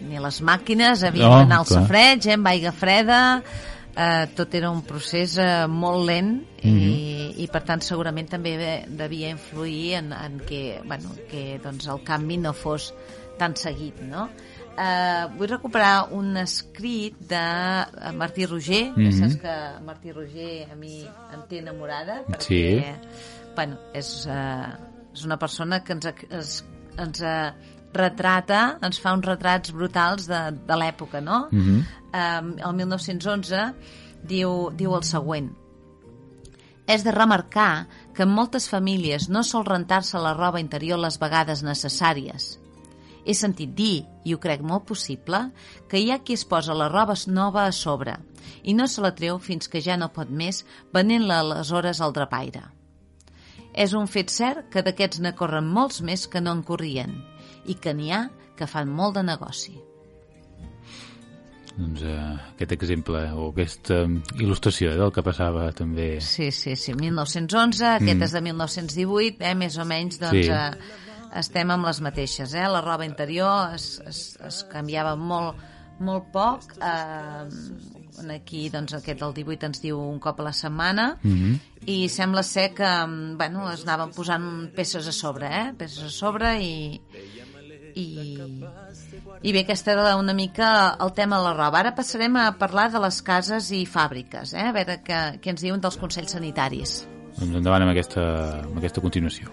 ni 0.05 0.21
les 0.21 0.43
màquines, 0.45 1.03
havien 1.09 1.25
No, 1.31 1.39
d'anar 1.41 1.63
al 1.63 1.65
clar. 1.71 1.81
sofreig, 1.87 2.27
eh? 2.29 2.35
amb 2.37 2.51
aigua 2.53 2.73
freda, 2.77 3.21
eh, 3.97 4.27
tot 4.35 4.55
era 4.55 4.71
un 4.71 4.83
procés 4.83 5.37
eh, 5.39 5.67
molt 5.69 6.07
lent 6.07 6.33
i, 6.63 6.71
Mhm. 6.71 7.39
i 7.45 7.49
per 7.53 7.63
tant 7.65 7.81
segurament 7.83 8.29
també 8.31 8.57
de- 8.57 8.85
devia 8.89 9.29
influir 9.31 9.95
en, 9.95 10.13
en 10.13 10.41
que, 10.41 10.81
bueno, 10.85 11.11
que 11.31 11.59
doncs, 11.63 11.87
el 11.89 12.03
canvi 12.05 12.37
no 12.39 12.53
fos 12.53 12.93
tan 13.39 13.57
seguit, 13.57 14.01
no? 14.01 14.29
Uh, 14.75 15.29
vull 15.39 15.47
recuperar 15.49 16.09
un 16.11 16.37
escrit 16.37 17.15
de 17.31 17.37
eh, 17.37 18.13
Martí 18.13 18.45
Roger, 18.45 18.91
mm 18.91 18.99
Mhm. 19.01 19.09
-hmm. 19.09 19.21
saps 19.21 19.37
que 19.37 19.85
Martí 19.85 20.11
Roger 20.13 20.69
a 20.73 20.75
mi 20.75 21.03
em 21.33 21.43
té 21.49 21.59
enamorada, 21.59 22.25
perquè, 22.27 22.41
Sí. 22.41 22.85
bueno, 23.55 23.79
és, 23.95 24.27
uh, 24.27 24.75
és 25.15 25.25
una 25.25 25.39
persona 25.39 25.85
que 25.85 25.93
ens, 25.93 26.07
es, 26.31 26.65
ens 26.99 27.21
uh, 27.21 27.53
retrata, 27.95 28.79
ens 28.85 28.99
fa 29.01 29.13
uns 29.17 29.27
retrats 29.27 29.73
brutals 29.75 30.29
de, 30.31 30.41
de 30.67 30.79
l'època, 30.81 31.21
no? 31.21 31.49
Mm 31.51 31.59
Mhm. 31.59 31.83
-hmm. 32.13 32.41
um, 32.41 32.55
el 32.69 32.75
1911 32.75 33.75
diu, 34.23 34.71
diu 34.77 34.95
el 34.97 35.03
següent. 35.03 35.51
És 36.87 37.05
de 37.05 37.13
remarcar 37.13 37.87
que 38.15 38.23
en 38.23 38.35
moltes 38.35 38.69
famílies 38.69 39.29
no 39.29 39.43
sol 39.43 39.65
rentar-se 39.65 40.19
la 40.19 40.35
roba 40.35 40.61
interior 40.61 40.99
les 40.99 41.19
vegades 41.19 41.63
necessàries. 41.65 42.59
He 43.25 43.33
sentit 43.35 43.75
dir, 43.75 44.05
i 44.25 44.35
ho 44.35 44.39
crec 44.39 44.61
molt 44.61 44.85
possible, 44.85 45.51
que 45.89 45.99
hi 45.99 46.11
ha 46.11 46.19
qui 46.19 46.35
es 46.35 46.45
posa 46.45 46.75
la 46.75 46.89
roba 46.89 47.15
nova 47.27 47.65
a 47.67 47.73
sobre 47.73 48.19
i 48.63 48.75
no 48.75 48.87
se 48.87 49.01
la 49.01 49.15
treu 49.15 49.39
fins 49.39 49.69
que 49.69 49.81
ja 49.81 49.97
no 49.97 50.13
pot 50.13 50.29
més, 50.29 50.65
venent-la 50.93 51.41
aleshores 51.41 52.01
al 52.01 52.13
drapaire. 52.13 52.63
És 53.73 53.93
un 53.93 54.07
fet 54.07 54.31
cert 54.31 54.69
que 54.71 54.83
d'aquests 54.83 55.21
ne 55.21 55.33
corren 55.35 55.67
molts 55.67 56.03
més 56.03 56.27
que 56.29 56.41
no 56.41 56.53
en 56.53 56.63
corrien 56.63 57.34
i 57.67 57.75
que 57.75 57.95
n'hi 57.95 58.11
ha 58.13 58.29
que 58.57 58.67
fan 58.67 58.89
molt 58.89 59.15
de 59.19 59.23
negoci. 59.27 59.75
Doncs 61.75 62.05
eh, 62.07 62.19
aquest 62.55 62.73
exemple 62.77 63.21
o 63.35 63.49
aquesta 63.51 64.05
eh, 64.05 64.19
il·lustració 64.39 64.93
eh, 64.93 64.99
del 65.01 65.11
que 65.15 65.25
passava 65.27 65.67
també... 65.75 66.21
Sí, 66.23 66.53
sí, 66.55 66.77
sí, 66.79 66.95
1911, 66.95 67.89
aquest 67.97 68.23
és 68.29 68.37
de 68.37 68.43
1918, 68.47 69.43
eh, 69.43 69.55
més 69.59 69.79
o 69.83 69.87
menys, 69.89 70.21
doncs, 70.23 70.39
Sí. 70.39 70.45
sí. 70.47 70.53
eh, 70.55 71.35
estem 71.41 71.73
amb 71.75 71.89
les 71.89 71.99
mateixes, 72.05 72.55
eh? 72.55 72.69
La 72.71 72.81
roba 72.85 73.05
interior 73.09 73.75
es, 73.75 73.97
es, 74.07 74.21
es 74.47 74.61
canviava 74.71 75.17
molt, 75.19 75.59
molt 75.99 76.31
poc, 76.31 76.77
eh, 76.79 78.31
aquí, 78.37 78.69
doncs, 78.71 78.95
aquest 79.01 79.19
del 79.25 79.35
18 79.35 79.67
ens 79.73 79.83
diu 79.83 79.99
un 79.99 80.21
cop 80.23 80.39
a 80.39 80.47
la 80.47 80.53
setmana, 80.55 81.17
Mm 81.25 81.35
-hmm. 81.35 81.59
i 81.91 82.09
sembla 82.09 82.43
ser 82.45 82.73
que, 82.73 82.87
mm, 83.07 83.37
bueno, 83.37 83.67
es 83.73 83.83
anaven 83.83 84.13
posant 84.15 84.71
peces 84.77 85.09
a 85.09 85.13
sobre, 85.13 85.47
eh? 85.51 85.73
Peces 85.77 86.05
a 86.05 86.11
sobre 86.11 86.63
i... 86.63 87.01
I, 87.95 88.07
i 89.43 89.53
bé, 89.55 89.63
aquest 89.63 89.89
era 89.93 90.17
una 90.19 90.35
mica 90.35 90.69
el 91.01 91.13
tema 91.15 91.39
de 91.39 91.49
la 91.49 91.55
roba. 91.55 91.81
Ara 91.81 91.95
passarem 91.95 92.37
a 92.41 92.49
parlar 92.59 92.89
de 92.93 93.03
les 93.05 93.21
cases 93.23 93.71
i 93.75 93.85
fàbriques, 93.87 94.55
eh? 94.57 94.69
a 94.71 94.75
veure 94.75 94.99
què, 95.07 95.21
què 95.43 95.55
ens 95.55 95.63
diuen 95.63 95.83
dels 95.83 95.99
consells 96.01 96.35
sanitaris. 96.35 97.05
Doncs 97.39 97.61
endavant 97.61 97.87
amb 97.87 97.95
aquesta, 97.95 98.25
amb 98.65 98.83
aquesta 98.83 99.03
continuació. 99.05 99.51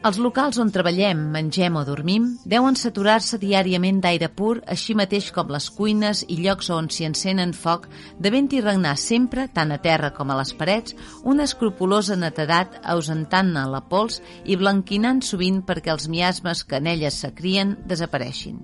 Els 0.00 0.16
locals 0.16 0.56
on 0.56 0.70
treballem, 0.72 1.18
mengem 1.28 1.74
o 1.76 1.82
dormim 1.84 2.30
deuen 2.48 2.76
saturar-se 2.80 3.36
diàriament 3.36 3.98
d'aire 4.00 4.30
pur, 4.32 4.62
així 4.64 4.94
mateix 4.96 5.26
com 5.36 5.50
les 5.52 5.66
cuines 5.76 6.22
i 6.24 6.38
llocs 6.38 6.70
on 6.72 6.86
s'hi 6.88 7.04
encenen 7.04 7.50
foc, 7.52 7.84
devent-hi 8.16 8.62
regnar 8.64 8.94
sempre, 8.96 9.44
tant 9.52 9.74
a 9.74 9.76
terra 9.84 10.08
com 10.16 10.32
a 10.32 10.38
les 10.38 10.54
parets, 10.56 10.96
una 11.28 11.44
escrupulosa 11.44 12.16
netedat 12.16 12.78
ausentant-ne 12.94 13.66
la 13.68 13.82
pols 13.90 14.22
i 14.48 14.56
blanquinant 14.56 15.20
sovint 15.20 15.60
perquè 15.68 15.92
els 15.92 16.08
miasmes 16.08 16.62
que 16.64 16.80
en 16.80 16.88
elles 16.94 17.18
s'acrien 17.20 17.74
desapareixin. 17.84 18.56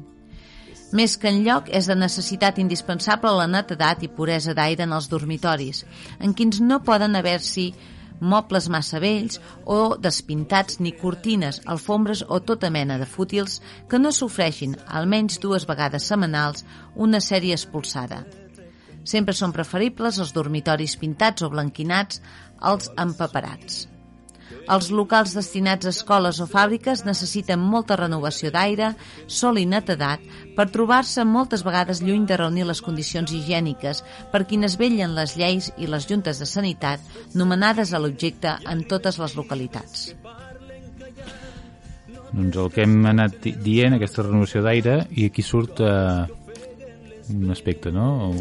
Més 0.96 1.18
que 1.20 1.28
en 1.28 1.42
lloc, 1.44 1.68
és 1.68 1.84
de 1.84 1.98
necessitat 2.00 2.62
indispensable 2.64 3.34
la 3.36 3.44
netedat 3.50 4.00
i 4.06 4.08
puresa 4.08 4.56
d'aire 4.56 4.88
en 4.88 4.96
els 4.96 5.10
dormitoris, 5.12 5.84
en 6.16 6.32
quins 6.32 6.62
no 6.64 6.80
poden 6.80 7.20
haver-s'hi 7.20 7.66
mobles 8.20 8.68
massa 8.68 9.00
vells 9.02 9.40
o 9.64 9.96
despintats 9.96 10.80
ni 10.80 10.92
cortines, 10.92 11.60
alfombres 11.64 12.24
o 12.28 12.40
tota 12.40 12.70
mena 12.70 12.98
de 12.98 13.06
fútils 13.06 13.60
que 13.90 13.98
no 13.98 14.12
sofreixin, 14.12 14.76
almenys 14.86 15.40
dues 15.42 15.66
vegades 15.68 16.08
setmanals, 16.08 16.64
una 16.94 17.20
sèrie 17.20 17.56
expulsada. 17.56 18.24
Sempre 19.06 19.34
són 19.38 19.52
preferibles 19.54 20.18
els 20.18 20.32
dormitoris 20.34 20.96
pintats 20.98 21.46
o 21.46 21.50
blanquinats 21.52 22.22
als 22.60 22.90
empaperats. 22.98 23.86
Els 24.68 24.88
locals 24.90 25.34
destinats 25.36 25.86
a 25.86 25.92
escoles 25.94 26.40
o 26.42 26.46
fàbriques 26.50 27.04
necessiten 27.06 27.60
molta 27.62 27.96
renovació 27.98 28.50
d'aire, 28.50 28.92
sol 29.26 29.58
i 29.58 29.66
netedat 29.66 30.22
per 30.56 30.68
trobar-se 30.74 31.24
moltes 31.24 31.62
vegades 31.66 32.02
lluny 32.02 32.24
de 32.26 32.36
reunir 32.40 32.66
les 32.66 32.82
condicions 32.82 33.30
higièniques 33.32 34.02
per 34.32 34.44
quines 34.46 34.74
vellen 34.80 35.14
les 35.14 35.36
lleis 35.38 35.70
i 35.78 35.86
les 35.86 36.08
juntes 36.10 36.38
de 36.42 36.46
sanitat 36.50 37.00
nomenades 37.34 37.92
a 37.94 38.00
l'objecte 38.02 38.56
en 38.66 38.82
totes 38.90 39.18
les 39.22 39.36
localitats. 39.38 40.08
Doncs 42.36 42.56
el 42.58 42.70
que 42.74 42.82
hem 42.82 42.98
anat 43.06 43.38
di- 43.44 43.54
dient, 43.62 43.94
aquesta 43.96 44.24
renovació 44.26 44.60
d'aire, 44.66 45.06
i 45.14 45.28
aquí 45.30 45.42
surt 45.46 45.80
eh, 45.80 46.26
un 47.32 47.50
aspecte, 47.50 47.90
no? 47.92 48.34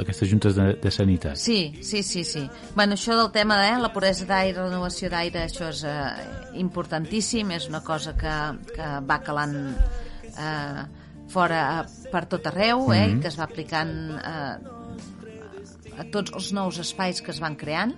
Aquestes 0.00 0.30
juntes 0.30 0.56
de, 0.56 0.74
de 0.80 0.90
sanitat. 0.92 1.36
Sí, 1.40 1.74
sí, 1.82 2.02
sí, 2.02 2.24
sí. 2.24 2.42
Bueno, 2.74 2.98
això 2.98 3.16
del 3.16 3.30
tema 3.32 3.58
de 3.62 3.70
eh, 3.72 3.80
la 3.80 3.92
puresa 3.94 4.26
d'aire, 4.28 4.58
la 4.58 4.68
renovació 4.68 5.10
d'aire, 5.12 5.44
això 5.48 5.70
és 5.72 5.84
eh, 5.88 6.04
importantíssim, 6.60 7.54
és 7.56 7.68
una 7.70 7.82
cosa 7.84 8.14
que, 8.18 8.36
que 8.74 8.90
va 9.08 9.20
calant 9.24 9.56
eh, 9.72 10.84
fora 11.32 11.60
eh, 11.80 12.08
per 12.12 12.26
tot 12.30 12.50
arreu, 12.52 12.90
eh, 12.92 13.06
i 13.14 13.20
que 13.22 13.30
es 13.32 13.38
va 13.40 13.48
aplicant 13.48 13.94
eh, 14.20 14.74
a 15.98 16.08
tots 16.12 16.34
els 16.34 16.52
nous 16.56 16.80
espais 16.82 17.22
que 17.22 17.32
es 17.32 17.40
van 17.42 17.56
creant. 17.56 17.94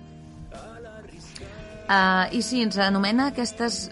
Uh, 1.87 2.27
I 2.35 2.41
sí, 2.43 2.59
ens 2.59 2.75
anomena 2.83 3.29
aquestes, 3.31 3.85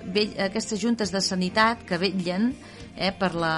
aquestes 0.44 0.82
juntes 0.82 1.14
de 1.16 1.22
sanitat 1.24 1.86
que 1.88 1.96
vetllen 1.96 2.50
eh, 2.52 3.14
per, 3.16 3.30
la, 3.40 3.54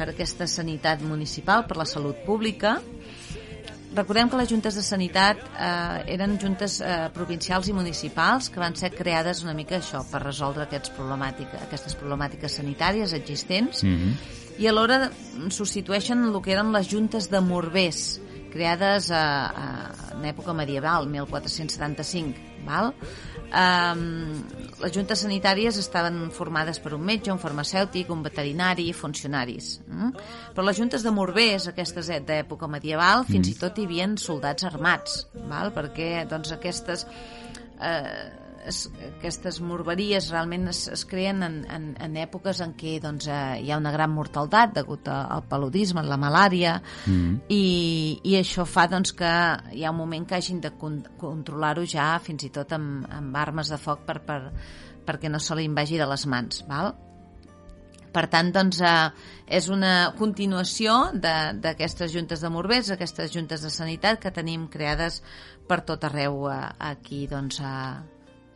per 0.00 0.14
aquesta 0.14 0.48
sanitat 0.48 1.02
municipal, 1.04 1.66
per 1.68 1.76
la 1.76 1.84
salut 1.84 2.24
pública. 2.24 2.78
Recordem 3.92 4.30
que 4.30 4.38
les 4.38 4.48
juntes 4.48 4.76
de 4.78 4.84
sanitat 4.86 5.40
eh, 5.50 6.14
eren 6.14 6.38
juntes 6.40 6.78
eh, 6.80 7.08
provincials 7.12 7.68
i 7.68 7.74
municipals 7.76 8.48
que 8.48 8.62
van 8.62 8.76
ser 8.78 8.92
creades 8.94 9.42
una 9.44 9.52
mica 9.58 9.76
això 9.80 10.00
per 10.08 10.22
resoldre 10.22 10.64
aquests 10.64 10.94
problemàtica, 10.96 11.64
aquestes 11.66 11.98
problemàtiques 11.98 12.60
sanitàries 12.62 13.12
existents 13.18 13.82
Mm 13.82 13.96
-hmm. 13.96 14.14
i 14.58 14.68
alhora 14.68 15.10
substitueixen 15.50 16.24
el 16.24 16.40
que 16.42 16.52
eren 16.52 16.72
les 16.72 16.88
juntes 16.88 17.28
de 17.30 17.40
morbers 17.40 18.20
creades 18.52 19.10
a, 19.14 19.24
a, 19.48 19.66
en 20.16 20.26
època 20.30 20.54
medieval, 20.56 21.08
1475 21.10 22.64
val? 22.66 22.92
Um, 23.50 24.42
les 24.78 24.92
juntes 24.94 25.24
sanitàries 25.24 25.78
estaven 25.80 26.28
formades 26.34 26.78
per 26.78 26.92
un 26.94 27.02
metge, 27.02 27.32
un 27.32 27.40
farmacèutic, 27.42 28.10
un 28.14 28.22
veterinari 28.22 28.86
i 28.90 28.94
funcionaris. 28.94 29.72
Mm? 29.88 30.12
Però 30.54 30.66
les 30.66 30.78
juntes 30.78 31.02
de 31.06 31.12
morbers, 31.14 31.66
aquestes 31.70 32.12
d'època 32.26 32.70
medieval, 32.70 33.26
fins 33.28 33.50
i 33.50 33.56
tot 33.58 33.78
hi 33.78 33.88
havia 33.88 34.06
soldats 34.22 34.68
armats, 34.70 35.24
val? 35.50 35.74
perquè 35.74 36.26
doncs, 36.30 36.54
aquestes 36.54 37.06
eh, 37.80 38.39
es, 38.66 38.90
aquestes 39.16 39.60
morberies 39.60 40.30
realment 40.30 40.68
es, 40.68 40.86
es 40.88 41.04
creen 41.08 41.42
en, 41.42 41.58
en, 41.70 41.86
en 42.00 42.16
èpoques 42.16 42.60
en 42.60 42.74
què 42.78 42.98
doncs, 43.00 43.26
eh, 43.28 43.60
hi 43.64 43.70
ha 43.72 43.78
una 43.80 43.92
gran 43.94 44.10
mortalitat 44.12 44.74
degut 44.74 45.08
al 45.08 45.44
paludisme, 45.48 46.00
a 46.00 46.08
la 46.08 46.18
malària, 46.20 46.80
Mm. 47.06 47.40
i, 47.48 48.20
i 48.24 48.34
això 48.38 48.64
fa 48.66 48.86
doncs, 48.88 49.12
que 49.16 49.30
hi 49.72 49.84
ha 49.84 49.90
un 49.90 49.96
moment 49.96 50.26
que 50.26 50.34
hagin 50.36 50.60
de 50.60 50.70
con 50.76 51.00
controlar-ho 51.18 51.84
ja 51.86 52.18
fins 52.22 52.44
i 52.44 52.50
tot 52.50 52.72
amb, 52.76 53.06
amb 53.10 53.36
armes 53.36 53.68
de 53.72 53.78
foc 53.80 54.04
per, 54.06 54.20
per, 54.26 54.40
perquè 55.06 55.30
no 55.30 55.38
se 55.40 55.54
li 55.56 55.64
invagi 55.64 55.96
de 55.98 56.06
les 56.06 56.26
mans. 56.26 56.64
Val? 56.68 56.92
Per 58.10 58.24
tant, 58.26 58.48
doncs, 58.52 58.80
eh, 58.82 59.10
és 59.46 59.68
una 59.70 60.12
continuació 60.18 61.12
de- 61.14 61.52
d'aquestes 61.62 62.10
juntes 62.12 62.40
de 62.42 62.48
morbers, 62.50 62.90
aquestes 62.90 63.30
juntes 63.32 63.62
de 63.62 63.70
sanitat 63.70 64.18
que 64.18 64.32
tenim 64.34 64.66
creades 64.68 65.22
per 65.68 65.80
tot 65.86 66.02
arreu 66.04 66.48
eh, 66.50 66.56
aquí 66.78 67.26
doncs, 67.30 67.60
a, 67.60 68.02
a, 68.02 68.02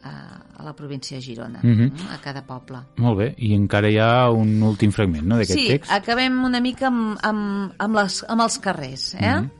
a 0.05 0.63
la 0.63 0.75
província 0.77 1.17
de 1.17 1.23
Girona, 1.23 1.61
Mhm. 1.63 1.93
a 2.13 2.19
cada 2.21 2.45
poble. 2.47 2.79
Molt 2.97 3.19
bé, 3.19 3.35
i 3.39 3.55
encara 3.55 3.91
hi 3.91 3.99
ha 3.99 4.31
un 4.31 4.63
últim 4.63 4.93
fragment, 4.93 5.25
no?, 5.25 5.37
d'aquest 5.37 5.59
Sí, 5.59 5.67
text. 5.69 5.91
acabem 5.93 6.45
una 6.45 6.61
mica 6.61 6.87
amb, 6.89 7.19
amb, 7.23 7.73
amb, 7.79 7.95
les, 7.97 8.25
amb 8.29 8.41
els 8.43 8.59
carrers. 8.59 9.15
Eh? 9.15 9.41
Mhm. 9.41 9.51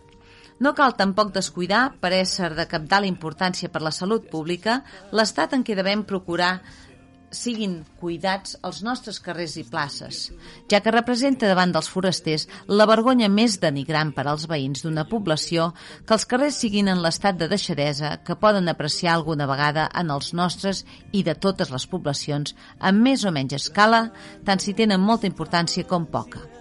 No 0.61 0.73
cal 0.75 0.95
tampoc 0.95 1.33
descuidar, 1.35 1.95
per 2.01 2.13
ésser 2.13 2.55
de 2.55 2.67
capdalt 2.69 3.07
importància 3.07 3.69
per 3.69 3.83
la 3.83 3.91
salut 3.91 4.29
pública, 4.31 4.85
l'estat 5.11 5.53
en 5.53 5.65
què 5.65 5.75
devem 5.75 6.05
procurar 6.05 6.63
siguin 7.35 7.81
cuidats 8.01 8.55
els 8.67 8.81
nostres 8.87 9.19
carrers 9.25 9.57
i 9.61 9.65
places, 9.69 10.31
ja 10.71 10.81
que 10.81 10.95
representa 10.95 11.51
davant 11.51 11.75
dels 11.75 11.91
forasters 11.91 12.47
la 12.69 12.87
vergonya 12.91 13.29
més 13.29 13.59
denigrant 13.63 14.15
per 14.17 14.27
als 14.31 14.47
veïns 14.51 14.85
d'una 14.85 15.07
població 15.11 15.73
que 16.07 16.17
els 16.17 16.27
carrers 16.31 16.63
siguin 16.63 16.89
en 16.93 17.03
l'estat 17.03 17.39
de 17.41 17.51
deixadesa 17.51 18.17
que 18.25 18.39
poden 18.41 18.71
apreciar 18.71 19.15
alguna 19.15 19.51
vegada 19.51 19.89
en 19.95 20.15
els 20.15 20.33
nostres 20.33 20.85
i 21.13 21.23
de 21.27 21.35
totes 21.35 21.75
les 21.75 21.87
poblacions 21.91 22.55
amb 22.79 23.03
més 23.05 23.25
o 23.25 23.35
menys 23.35 23.59
escala, 23.61 24.07
tant 24.45 24.63
si 24.63 24.75
tenen 24.75 25.03
molta 25.03 25.27
importància 25.31 25.85
com 25.89 26.07
poca. 26.07 26.54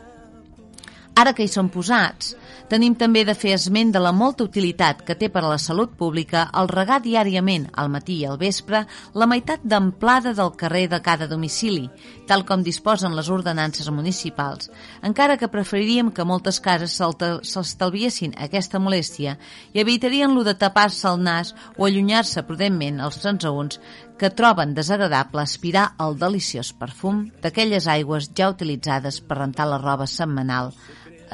Ara 1.13 1.35
que 1.37 1.45
hi 1.45 1.49
són 1.51 1.67
posats, 1.69 2.31
tenim 2.71 2.95
també 2.97 3.21
de 3.27 3.35
fer 3.37 3.51
esment 3.53 3.91
de 3.93 3.99
la 4.01 4.11
molta 4.17 4.47
utilitat 4.47 5.03
que 5.05 5.13
té 5.13 5.27
per 5.29 5.43
a 5.43 5.49
la 5.51 5.59
salut 5.61 5.91
pública 5.97 6.47
el 6.57 6.71
regar 6.71 6.97
diàriament, 7.03 7.67
al 7.77 7.91
matí 7.93 8.15
i 8.17 8.25
al 8.25 8.39
vespre, 8.41 8.81
la 9.13 9.27
meitat 9.29 9.61
d'amplada 9.61 10.33
del 10.33 10.49
carrer 10.57 10.87
de 10.89 10.99
cada 11.05 11.27
domicili, 11.29 11.83
tal 12.25 12.45
com 12.49 12.63
disposen 12.65 13.13
les 13.13 13.29
ordenances 13.29 13.91
municipals, 13.93 14.71
encara 15.05 15.37
que 15.37 15.51
preferiríem 15.53 16.09
que 16.09 16.25
moltes 16.25 16.57
cases 16.65 16.97
s'estalviessin 16.97 18.33
aquesta 18.47 18.81
molèstia 18.81 19.37
i 19.73 19.83
evitarien 19.85 20.33
lo 20.33 20.41
de 20.47 20.57
tapar-se 20.57 21.05
el 21.11 21.21
nas 21.21 21.53
o 21.77 21.85
allunyar-se 21.85 22.41
prudentment 22.49 22.97
els 23.05 23.21
transaunts 23.21 23.77
que 24.17 24.33
troben 24.33 24.73
desagradable 24.73 25.45
aspirar 25.45 25.91
el 26.01 26.17
deliciós 26.17 26.73
perfum 26.73 27.27
d'aquelles 27.43 27.85
aigües 27.91 28.31
ja 28.33 28.49
utilitzades 28.49 29.21
per 29.21 29.43
rentar 29.43 29.69
la 29.69 29.81
roba 29.81 30.09
setmanal 30.09 30.73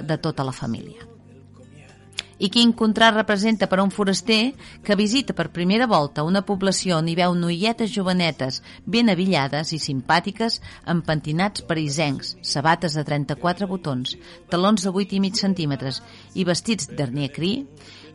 de 0.01 0.17
tota 0.17 0.43
la 0.43 0.55
família. 0.55 1.09
I 2.39 2.47
quin 2.47 2.71
contrast 2.71 3.17
representa 3.17 3.67
per 3.67 3.81
a 3.81 3.83
un 3.83 3.91
foraster 3.91 4.53
que 4.87 4.95
visita 4.95 5.33
per 5.35 5.49
primera 5.51 5.87
volta 5.91 6.23
una 6.23 6.41
població 6.47 6.95
on 7.01 7.09
hi 7.11 7.15
veu 7.19 7.33
noietes 7.35 7.91
jovenetes 7.91 8.61
ben 8.85 9.11
avillades 9.11 9.73
i 9.75 9.79
simpàtiques 9.83 10.61
amb 10.87 11.03
pentinats 11.03 11.65
parisencs, 11.67 12.37
sabates 12.41 12.95
de 12.95 13.03
34 13.03 13.67
botons, 13.67 14.15
talons 14.47 14.87
de 14.87 14.93
8 15.03 15.17
i 15.17 15.19
mig 15.25 15.35
centímetres 15.35 15.99
i 16.33 16.47
vestits 16.47 16.87
d'hernier 16.87 17.27
cri, 17.35 17.53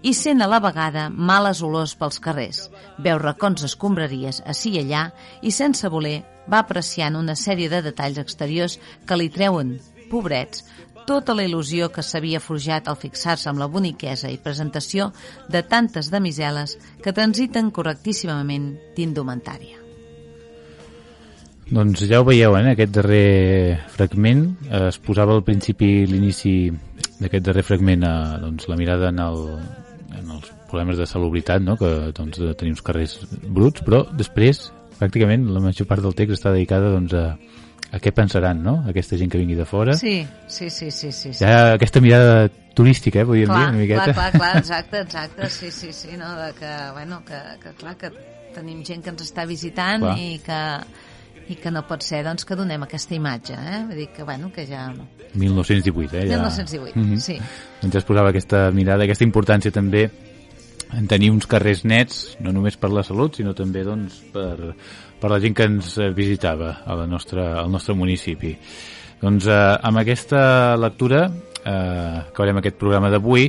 i 0.00 0.14
sent 0.16 0.40
a 0.40 0.48
la 0.48 0.60
vegada 0.60 1.10
males 1.10 1.60
olors 1.64 1.92
pels 2.00 2.20
carrers, 2.24 2.70
veu 3.04 3.20
racons 3.20 3.64
escombraries 3.68 4.40
ací 4.48 4.72
i 4.72 4.80
allà 4.86 5.10
i 5.42 5.52
sense 5.52 5.88
voler 5.92 6.22
va 6.48 6.64
apreciant 6.64 7.16
una 7.20 7.36
sèrie 7.36 7.68
de 7.72 7.84
detalls 7.84 8.20
exteriors 8.24 8.78
que 9.04 9.20
li 9.20 9.28
treuen, 9.32 9.76
pobrets, 10.10 10.64
tota 11.06 11.34
la 11.36 11.44
il·lusió 11.46 11.90
que 11.92 12.02
s'havia 12.02 12.40
forjat 12.40 12.88
al 12.88 12.98
fixar-se 13.00 13.50
amb 13.50 13.62
la 13.62 13.68
boniquesa 13.70 14.30
i 14.32 14.40
presentació 14.42 15.12
de 15.48 15.62
tantes 15.62 16.10
damiseles 16.10 16.78
que 17.02 17.12
transiten 17.12 17.70
correctíssimament 17.70 18.74
d'indumentària. 18.96 19.84
Doncs 21.64 22.04
ja 22.04 22.20
ho 22.20 22.26
veieu, 22.28 22.56
eh, 22.58 22.72
aquest 22.72 22.92
darrer 22.92 23.80
fragment. 23.88 24.44
Eh, 24.68 24.88
es 24.88 24.98
posava 24.98 25.32
al 25.32 25.44
principi 25.44 26.04
l'inici 26.06 26.70
d'aquest 27.20 27.46
darrer 27.46 27.64
fragment 27.64 28.04
eh, 28.04 28.38
doncs, 28.42 28.68
la 28.68 28.76
mirada 28.76 29.08
en, 29.08 29.18
el, 29.18 29.40
en 30.18 30.30
els 30.36 30.52
problemes 30.68 30.98
de 31.00 31.06
salubritat, 31.06 31.62
no? 31.62 31.78
que 31.80 32.12
doncs, 32.12 32.40
tenim 32.60 32.76
uns 32.76 32.84
carrers 32.84 33.16
bruts, 33.48 33.80
però 33.86 34.04
després 34.12 34.68
pràcticament 34.98 35.48
la 35.50 35.62
major 35.64 35.88
part 35.88 36.04
del 36.04 36.14
text 36.14 36.36
està 36.36 36.52
dedicada 36.52 36.92
doncs, 36.92 37.16
a, 37.16 37.32
a 37.94 38.00
què 38.02 38.10
pensaran, 38.14 38.60
no? 38.62 38.80
Aquesta 38.90 39.18
gent 39.20 39.30
que 39.30 39.38
vingui 39.38 39.54
de 39.54 39.66
fora. 39.68 39.94
Sí, 39.94 40.26
sí, 40.48 40.68
sí, 40.70 40.90
sí. 40.90 41.12
sí, 41.12 41.32
sí. 41.32 41.44
Ja 41.44 41.74
aquesta 41.76 42.02
mirada 42.02 42.48
turística, 42.74 43.22
eh, 43.22 43.26
podríem 43.28 43.48
clar, 43.48 43.60
dir, 43.60 43.68
una 43.68 43.78
miqueta. 43.78 44.04
Clar, 44.10 44.14
clar, 44.14 44.32
clar, 44.32 44.56
exacte, 44.64 45.00
exacte, 45.06 45.50
sí, 45.50 45.70
sí, 45.70 45.92
sí, 45.92 46.16
no? 46.18 46.34
De 46.40 46.52
que, 46.58 46.72
bueno, 46.92 47.22
que, 47.24 47.40
que 47.62 47.74
clar, 47.78 47.96
que 47.96 48.10
tenim 48.54 48.82
gent 48.86 49.02
que 49.04 49.12
ens 49.14 49.22
està 49.26 49.46
visitant 49.46 50.02
clar. 50.02 50.14
i 50.18 50.38
que 50.42 50.60
i 51.52 51.58
que 51.60 51.70
no 51.74 51.82
pot 51.84 52.04
ser 52.04 52.22
doncs, 52.24 52.46
que 52.48 52.56
donem 52.56 52.86
aquesta 52.86 53.12
imatge 53.12 53.52
eh? 53.52 53.80
vull 53.84 53.98
dir 53.98 54.06
que, 54.16 54.24
bueno, 54.24 54.48
que 54.54 54.64
ja 54.64 54.86
1918, 55.34 56.16
eh? 56.16 56.28
Ja... 56.30 56.38
1918, 56.38 56.94
mm 56.94 57.04
-hmm. 57.04 57.18
sí 57.20 57.36
doncs 57.82 57.96
es 58.00 58.04
posava 58.08 58.30
aquesta 58.30 58.70
mirada, 58.70 59.04
aquesta 59.04 59.26
importància 59.26 59.70
també 59.70 60.08
en 60.94 61.06
tenir 61.10 61.30
uns 61.30 61.46
carrers 61.46 61.84
nets 61.84 62.36
no 62.40 62.52
només 62.52 62.76
per 62.76 62.90
la 62.90 63.02
salut 63.02 63.36
sinó 63.36 63.52
també 63.54 63.84
doncs, 63.84 64.22
per, 64.32 64.74
per 65.24 65.32
la 65.32 65.40
gent 65.40 65.54
que 65.56 65.64
ens 65.64 65.94
eh, 65.96 66.10
visitava 66.12 66.82
a 66.84 66.98
la 66.98 67.06
nostra, 67.08 67.54
al 67.62 67.70
nostre 67.72 67.96
municipi. 67.96 68.52
Doncs 69.22 69.48
eh, 69.48 69.60
amb 69.88 70.02
aquesta 70.02 70.76
lectura 70.76 71.24
eh, 71.24 72.28
acabarem 72.28 72.60
aquest 72.60 72.76
programa 72.76 73.08
d'avui 73.08 73.48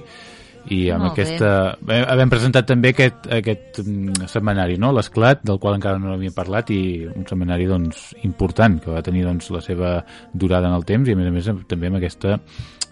i 0.71 0.79
amb 0.89 1.03
Molt 1.03 1.11
aquesta... 1.13 1.49
Bé. 1.83 1.99
Havem 2.13 2.31
presentat 2.31 2.69
també 2.71 2.93
aquest, 2.93 3.27
aquest 3.27 3.81
mm, 3.83 4.29
setmanari, 4.31 4.79
no? 4.81 4.93
l'Esclat, 4.95 5.43
del 5.45 5.59
qual 5.61 5.75
encara 5.75 5.99
no 5.99 6.15
havíem 6.15 6.33
parlat 6.33 6.71
i 6.73 6.79
un 7.11 7.27
setmanari 7.27 7.67
doncs, 7.69 8.07
important, 8.23 8.79
que 8.81 8.95
va 8.95 9.03
tenir 9.05 9.27
doncs, 9.27 9.51
la 9.53 9.61
seva 9.65 9.97
durada 10.31 10.71
en 10.71 10.79
el 10.79 10.87
temps 10.87 11.11
i 11.11 11.13
a 11.13 11.19
més 11.19 11.27
a 11.27 11.35
més 11.35 11.51
també 11.69 11.91
amb 11.91 11.99
aquesta 11.99 12.39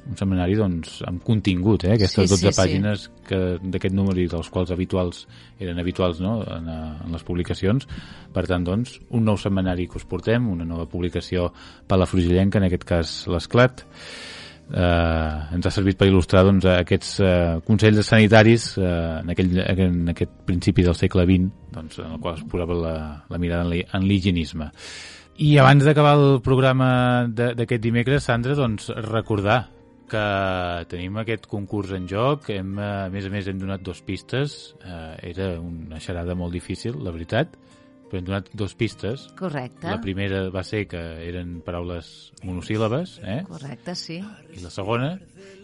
un 0.09 0.17
setmanari 0.19 0.55
doncs, 0.59 0.97
amb 1.07 1.21
contingut, 1.23 1.85
eh? 1.85 1.93
aquestes 1.95 2.29
Sí, 2.29 2.35
sí, 2.37 2.45
12 2.45 2.51
sí. 2.51 2.59
pàgines 2.61 3.05
que 3.27 3.37
d'aquest 3.63 3.95
número 3.95 4.19
i 4.19 4.27
dels 4.27 4.49
quals 4.51 4.71
habituals 4.75 5.25
eren 5.59 5.79
habituals 5.79 6.19
no? 6.19 6.41
en, 6.43 6.67
eh, 6.67 7.05
en 7.05 7.11
les 7.15 7.23
publicacions. 7.23 7.87
Per 8.33 8.43
tant, 8.49 8.63
doncs, 8.67 8.99
un 9.11 9.23
nou 9.23 9.37
setmanari 9.37 9.87
que 9.87 9.97
us 10.01 10.05
portem, 10.05 10.49
una 10.51 10.65
nova 10.65 10.85
publicació 10.91 11.51
per 11.87 11.97
la 12.01 12.05
Frugillenca, 12.09 12.59
en 12.59 12.67
aquest 12.67 12.83
cas 12.83 13.13
l'Esclat, 13.31 13.85
eh, 14.73 15.55
ens 15.55 15.65
ha 15.67 15.71
servit 15.73 15.97
per 15.99 16.07
il·lustrar 16.09 16.43
doncs, 16.47 16.65
aquests 16.65 17.13
eh, 17.23 17.59
consells 17.67 18.07
sanitaris 18.07 18.69
eh, 18.77 18.85
en, 19.21 19.29
aquell, 19.33 19.57
en 19.63 20.13
aquest 20.13 20.31
principi 20.47 20.83
del 20.85 20.95
segle 20.99 21.25
XX 21.27 21.49
doncs, 21.73 21.99
en 22.03 22.15
el 22.15 22.19
qual 22.23 22.37
es 22.39 22.45
posava 22.49 22.77
la, 22.77 22.95
la 23.29 23.37
mirada 23.41 23.63
en 23.67 23.71
l'hi- 23.73 23.85
en 23.93 24.07
l'higienisme. 24.07 24.71
I 25.41 25.55
abans 25.57 25.83
d'acabar 25.85 26.13
el 26.19 26.41
programa 26.45 27.25
de- 27.27 27.53
d'aquest 27.57 27.81
dimecres, 27.81 28.23
Sandra, 28.29 28.53
doncs 28.55 28.89
recordar 29.09 29.63
que 30.13 30.85
tenim 30.91 31.17
aquest 31.21 31.47
concurs 31.49 31.93
en 31.97 32.05
joc, 32.09 32.49
hem, 32.53 32.75
eh, 32.77 32.89
a 33.07 33.11
més 33.13 33.25
a 33.25 33.31
més 33.33 33.49
hem 33.49 33.59
donat 33.61 33.83
dos 33.85 34.03
pistes, 34.05 34.75
eh, 34.85 35.31
era 35.33 35.53
una 35.59 36.01
xerada 36.03 36.35
molt 36.37 36.53
difícil, 36.53 36.99
la 37.03 37.13
veritat, 37.15 37.57
però 38.09 38.21
hem 38.21 38.27
donat 38.27 38.51
dos 38.53 38.75
pistes. 38.77 39.27
correcte, 39.39 39.89
La 39.89 39.99
primera 40.01 40.49
va 40.53 40.63
ser 40.63 40.85
que 40.87 41.01
eren 41.27 41.61
paraules 41.65 42.31
monosíl·labes, 42.43 43.19
eh? 43.23 43.41
correcte, 43.49 43.95
sí. 43.95 44.19
I 44.53 44.61
la 44.61 44.69
segona, 44.69 45.15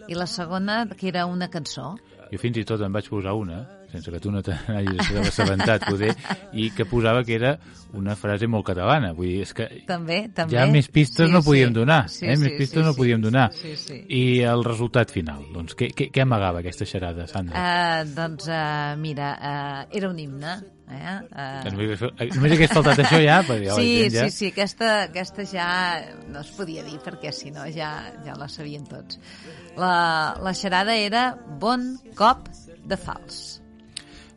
i 0.08 0.18
la 0.18 0.26
segona 0.26 0.82
que 0.96 1.08
era 1.08 1.26
una 1.26 1.50
cançó. 1.50 1.94
Jo 2.30 2.38
fins 2.38 2.58
i 2.58 2.64
tot 2.66 2.82
em 2.82 2.92
vaig 2.92 3.08
posar 3.10 3.34
una, 3.38 3.62
sense 3.90 4.10
que 4.14 4.20
tu 4.22 4.30
no 4.32 4.42
te 4.42 4.54
n'hagis 4.68 5.10
assabentat, 5.26 5.84
poder, 5.88 6.14
i 6.52 6.70
que 6.76 6.86
posava 6.88 7.24
que 7.26 7.34
era 7.36 7.56
una 7.98 8.14
frase 8.16 8.46
molt 8.46 8.64
catalana. 8.70 9.12
Vull 9.12 9.26
dir, 9.32 9.42
és 9.42 9.52
que 9.56 9.66
també, 9.88 10.22
també 10.34 10.54
ja 10.56 10.66
més 10.70 10.88
pistes 10.88 11.26
Sí, 11.28 11.32
no 11.34 11.42
podíem 11.42 11.70
sí. 11.72 11.78
donar, 11.80 12.00
Sí, 12.08 12.26
eh? 12.26 12.36
sí, 12.36 12.42
més 12.44 12.56
pistes 12.58 12.78
sí, 12.80 12.86
no 12.86 12.92
sí. 12.94 12.98
podíem 13.02 13.20
donar. 13.24 13.48
Sí, 13.52 13.76
sí. 13.76 14.00
I 14.08 14.24
el 14.46 14.62
resultat 14.64 15.10
final, 15.10 15.44
doncs, 15.54 15.74
què, 15.78 15.90
què, 15.94 16.10
què 16.14 16.22
amagava 16.22 16.60
aquesta 16.62 16.86
xerada, 16.86 17.26
Sandra? 17.30 17.58
Uh, 17.58 18.12
doncs, 18.14 18.46
uh, 18.48 18.94
mira, 19.00 19.32
uh, 19.38 19.96
era 19.96 20.10
un 20.10 20.18
himne. 20.22 20.58
Eh? 20.90 21.16
Uh, 21.30 21.70
només, 21.70 22.00
hagués- 22.02 22.34
només 22.34 22.52
hagués 22.56 22.72
faltat 22.74 22.98
això 23.04 23.20
ja, 23.22 23.36
perquè 23.46 23.74
sí, 23.76 23.90
ja... 24.10 24.24
sí, 24.26 24.30
sí, 24.34 24.48
aquesta, 24.50 24.88
aquesta 25.04 25.44
ja 25.46 25.66
no 26.34 26.40
es 26.42 26.50
podia 26.56 26.82
dir 26.82 26.96
perquè 27.04 27.30
si 27.30 27.52
no 27.54 27.62
ja, 27.70 27.92
ja 28.26 28.34
la 28.34 28.48
sabien 28.50 28.82
tots. 28.90 29.20
La, 29.78 30.34
la 30.42 30.50
xerada 30.52 30.96
era 30.98 31.28
Bon 31.62 31.92
cop 32.18 32.48
de 32.90 32.98
fals. 32.98 33.59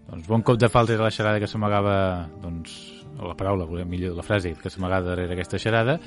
Doncs 0.10 0.28
bon 0.28 0.42
cop 0.46 0.60
de 0.60 0.70
falta 0.70 0.94
era 0.94 1.04
la 1.08 1.12
xerada 1.12 1.40
que 1.40 1.48
s'amagava, 1.48 2.28
doncs, 2.44 2.74
la 3.18 3.36
paraula, 3.40 3.66
millor, 3.86 4.16
la 4.18 4.24
frase 4.26 4.54
que 4.60 4.70
s'amagava 4.70 5.14
darrere 5.14 5.34
aquesta 5.38 5.58
xerada, 5.62 6.00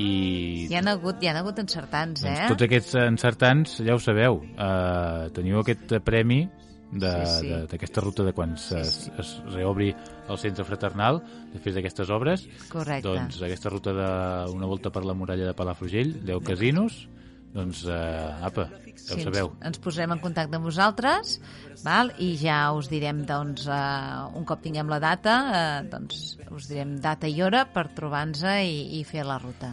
i 0.00 0.68
Hi 0.70 0.76
ha 0.78 0.82
hagut, 0.94 1.18
hi 1.20 1.28
ha 1.28 1.34
hagut 1.40 1.58
encertants, 1.60 2.22
doncs, 2.24 2.38
eh? 2.38 2.48
tots 2.48 2.64
aquests 2.64 2.94
encertants, 3.02 3.74
ja 3.84 3.96
ho 3.96 4.00
sabeu, 4.00 4.38
eh, 4.56 5.28
teniu 5.36 5.58
aquest 5.60 5.98
premi 6.04 6.46
de- 6.92 7.10
Sí, 7.26 7.48
sí. 7.48 7.50
d'aquesta 7.70 8.00
ruta 8.04 8.22
de 8.24 8.32
quan 8.32 8.56
Sí, 8.56 8.74
es, 8.76 8.88
sí. 9.06 9.12
es 9.18 9.34
reobri 9.52 9.94
el 10.28 10.38
centre 10.38 10.64
fraternal 10.64 11.22
després 11.52 11.74
d'aquestes 11.74 12.08
obres 12.10 12.46
Correcte. 12.68 13.08
doncs 13.08 13.40
aquesta 13.42 13.70
ruta 13.70 13.92
d'una 13.92 14.66
volta 14.66 14.90
per 14.90 15.04
la 15.04 15.14
muralla 15.14 15.46
de 15.46 15.54
Palafrugell 15.54 16.22
10 16.24 16.42
casinos 16.44 17.08
doncs 17.52 17.84
eh, 17.88 18.46
apa, 18.48 18.68
ja 18.72 18.92
Sí, 19.02 19.16
ho 19.18 19.24
sabeu 19.26 19.48
Ens, 19.56 19.64
ens 19.72 19.80
posarem 19.82 20.14
en 20.14 20.20
contacte 20.22 20.58
amb 20.58 20.68
vosaltres 20.68 21.38
val? 21.82 22.12
i 22.22 22.32
ja 22.38 22.58
us 22.76 22.88
direm 22.92 23.24
doncs, 23.26 23.64
uh, 23.66 24.28
un 24.38 24.46
cop 24.48 24.62
tinguem 24.62 24.90
la 24.92 25.00
data 25.02 25.34
uh, 25.48 25.88
doncs 25.90 26.36
us 26.52 26.68
direm 26.70 26.94
data 27.02 27.30
i 27.30 27.40
hora 27.42 27.64
per 27.66 27.88
trobar-nos 27.96 28.44
i, 28.62 29.00
i 29.00 29.02
fer 29.08 29.24
la 29.26 29.38
ruta 29.42 29.72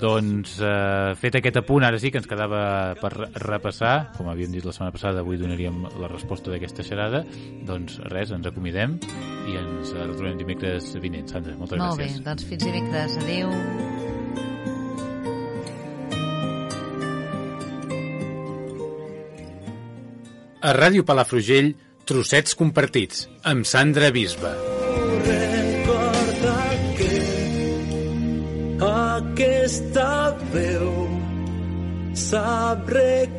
Doncs 0.00 0.54
eh, 0.62 1.14
fet 1.18 1.36
aquest 1.40 1.58
apunt, 1.60 1.84
ara 1.84 1.98
sí 2.00 2.12
que 2.12 2.20
ens 2.20 2.28
quedava 2.30 2.60
per 3.00 3.10
repassar, 3.42 4.12
com 4.16 4.30
havíem 4.30 4.54
dit 4.54 4.64
la 4.64 4.72
setmana 4.72 4.94
passada, 4.94 5.24
avui 5.24 5.40
donaríem 5.40 5.82
la 6.00 6.10
resposta 6.12 6.52
d'aquesta 6.54 6.86
xerada, 6.86 7.24
doncs 7.66 7.98
res, 8.12 8.30
ens 8.36 8.46
acomidem 8.48 8.96
i 9.50 9.58
ens 9.60 9.92
retrobem 9.98 10.38
dimecres 10.40 10.94
vinent. 11.02 11.28
Sandra, 11.34 11.58
moltes 11.58 11.82
molt 11.82 11.98
gràcies. 11.98 12.22
bé, 12.22 12.28
doncs 12.30 12.48
fins 12.48 12.70
dimecres, 12.70 13.18
adeu 13.24 14.09
A 20.60 20.74
Ràdio 20.76 21.06
Palafrugell, 21.08 21.70
trossets 22.04 22.52
compartits, 22.52 23.22
amb 23.48 23.64
Sandra 23.64 24.10
Bisba. 24.12 24.50
Recorda 25.24 26.56
que 26.98 27.20
aquesta 28.90 30.36
veu 30.52 30.90
sap 32.12 32.92
recordar 32.92 33.29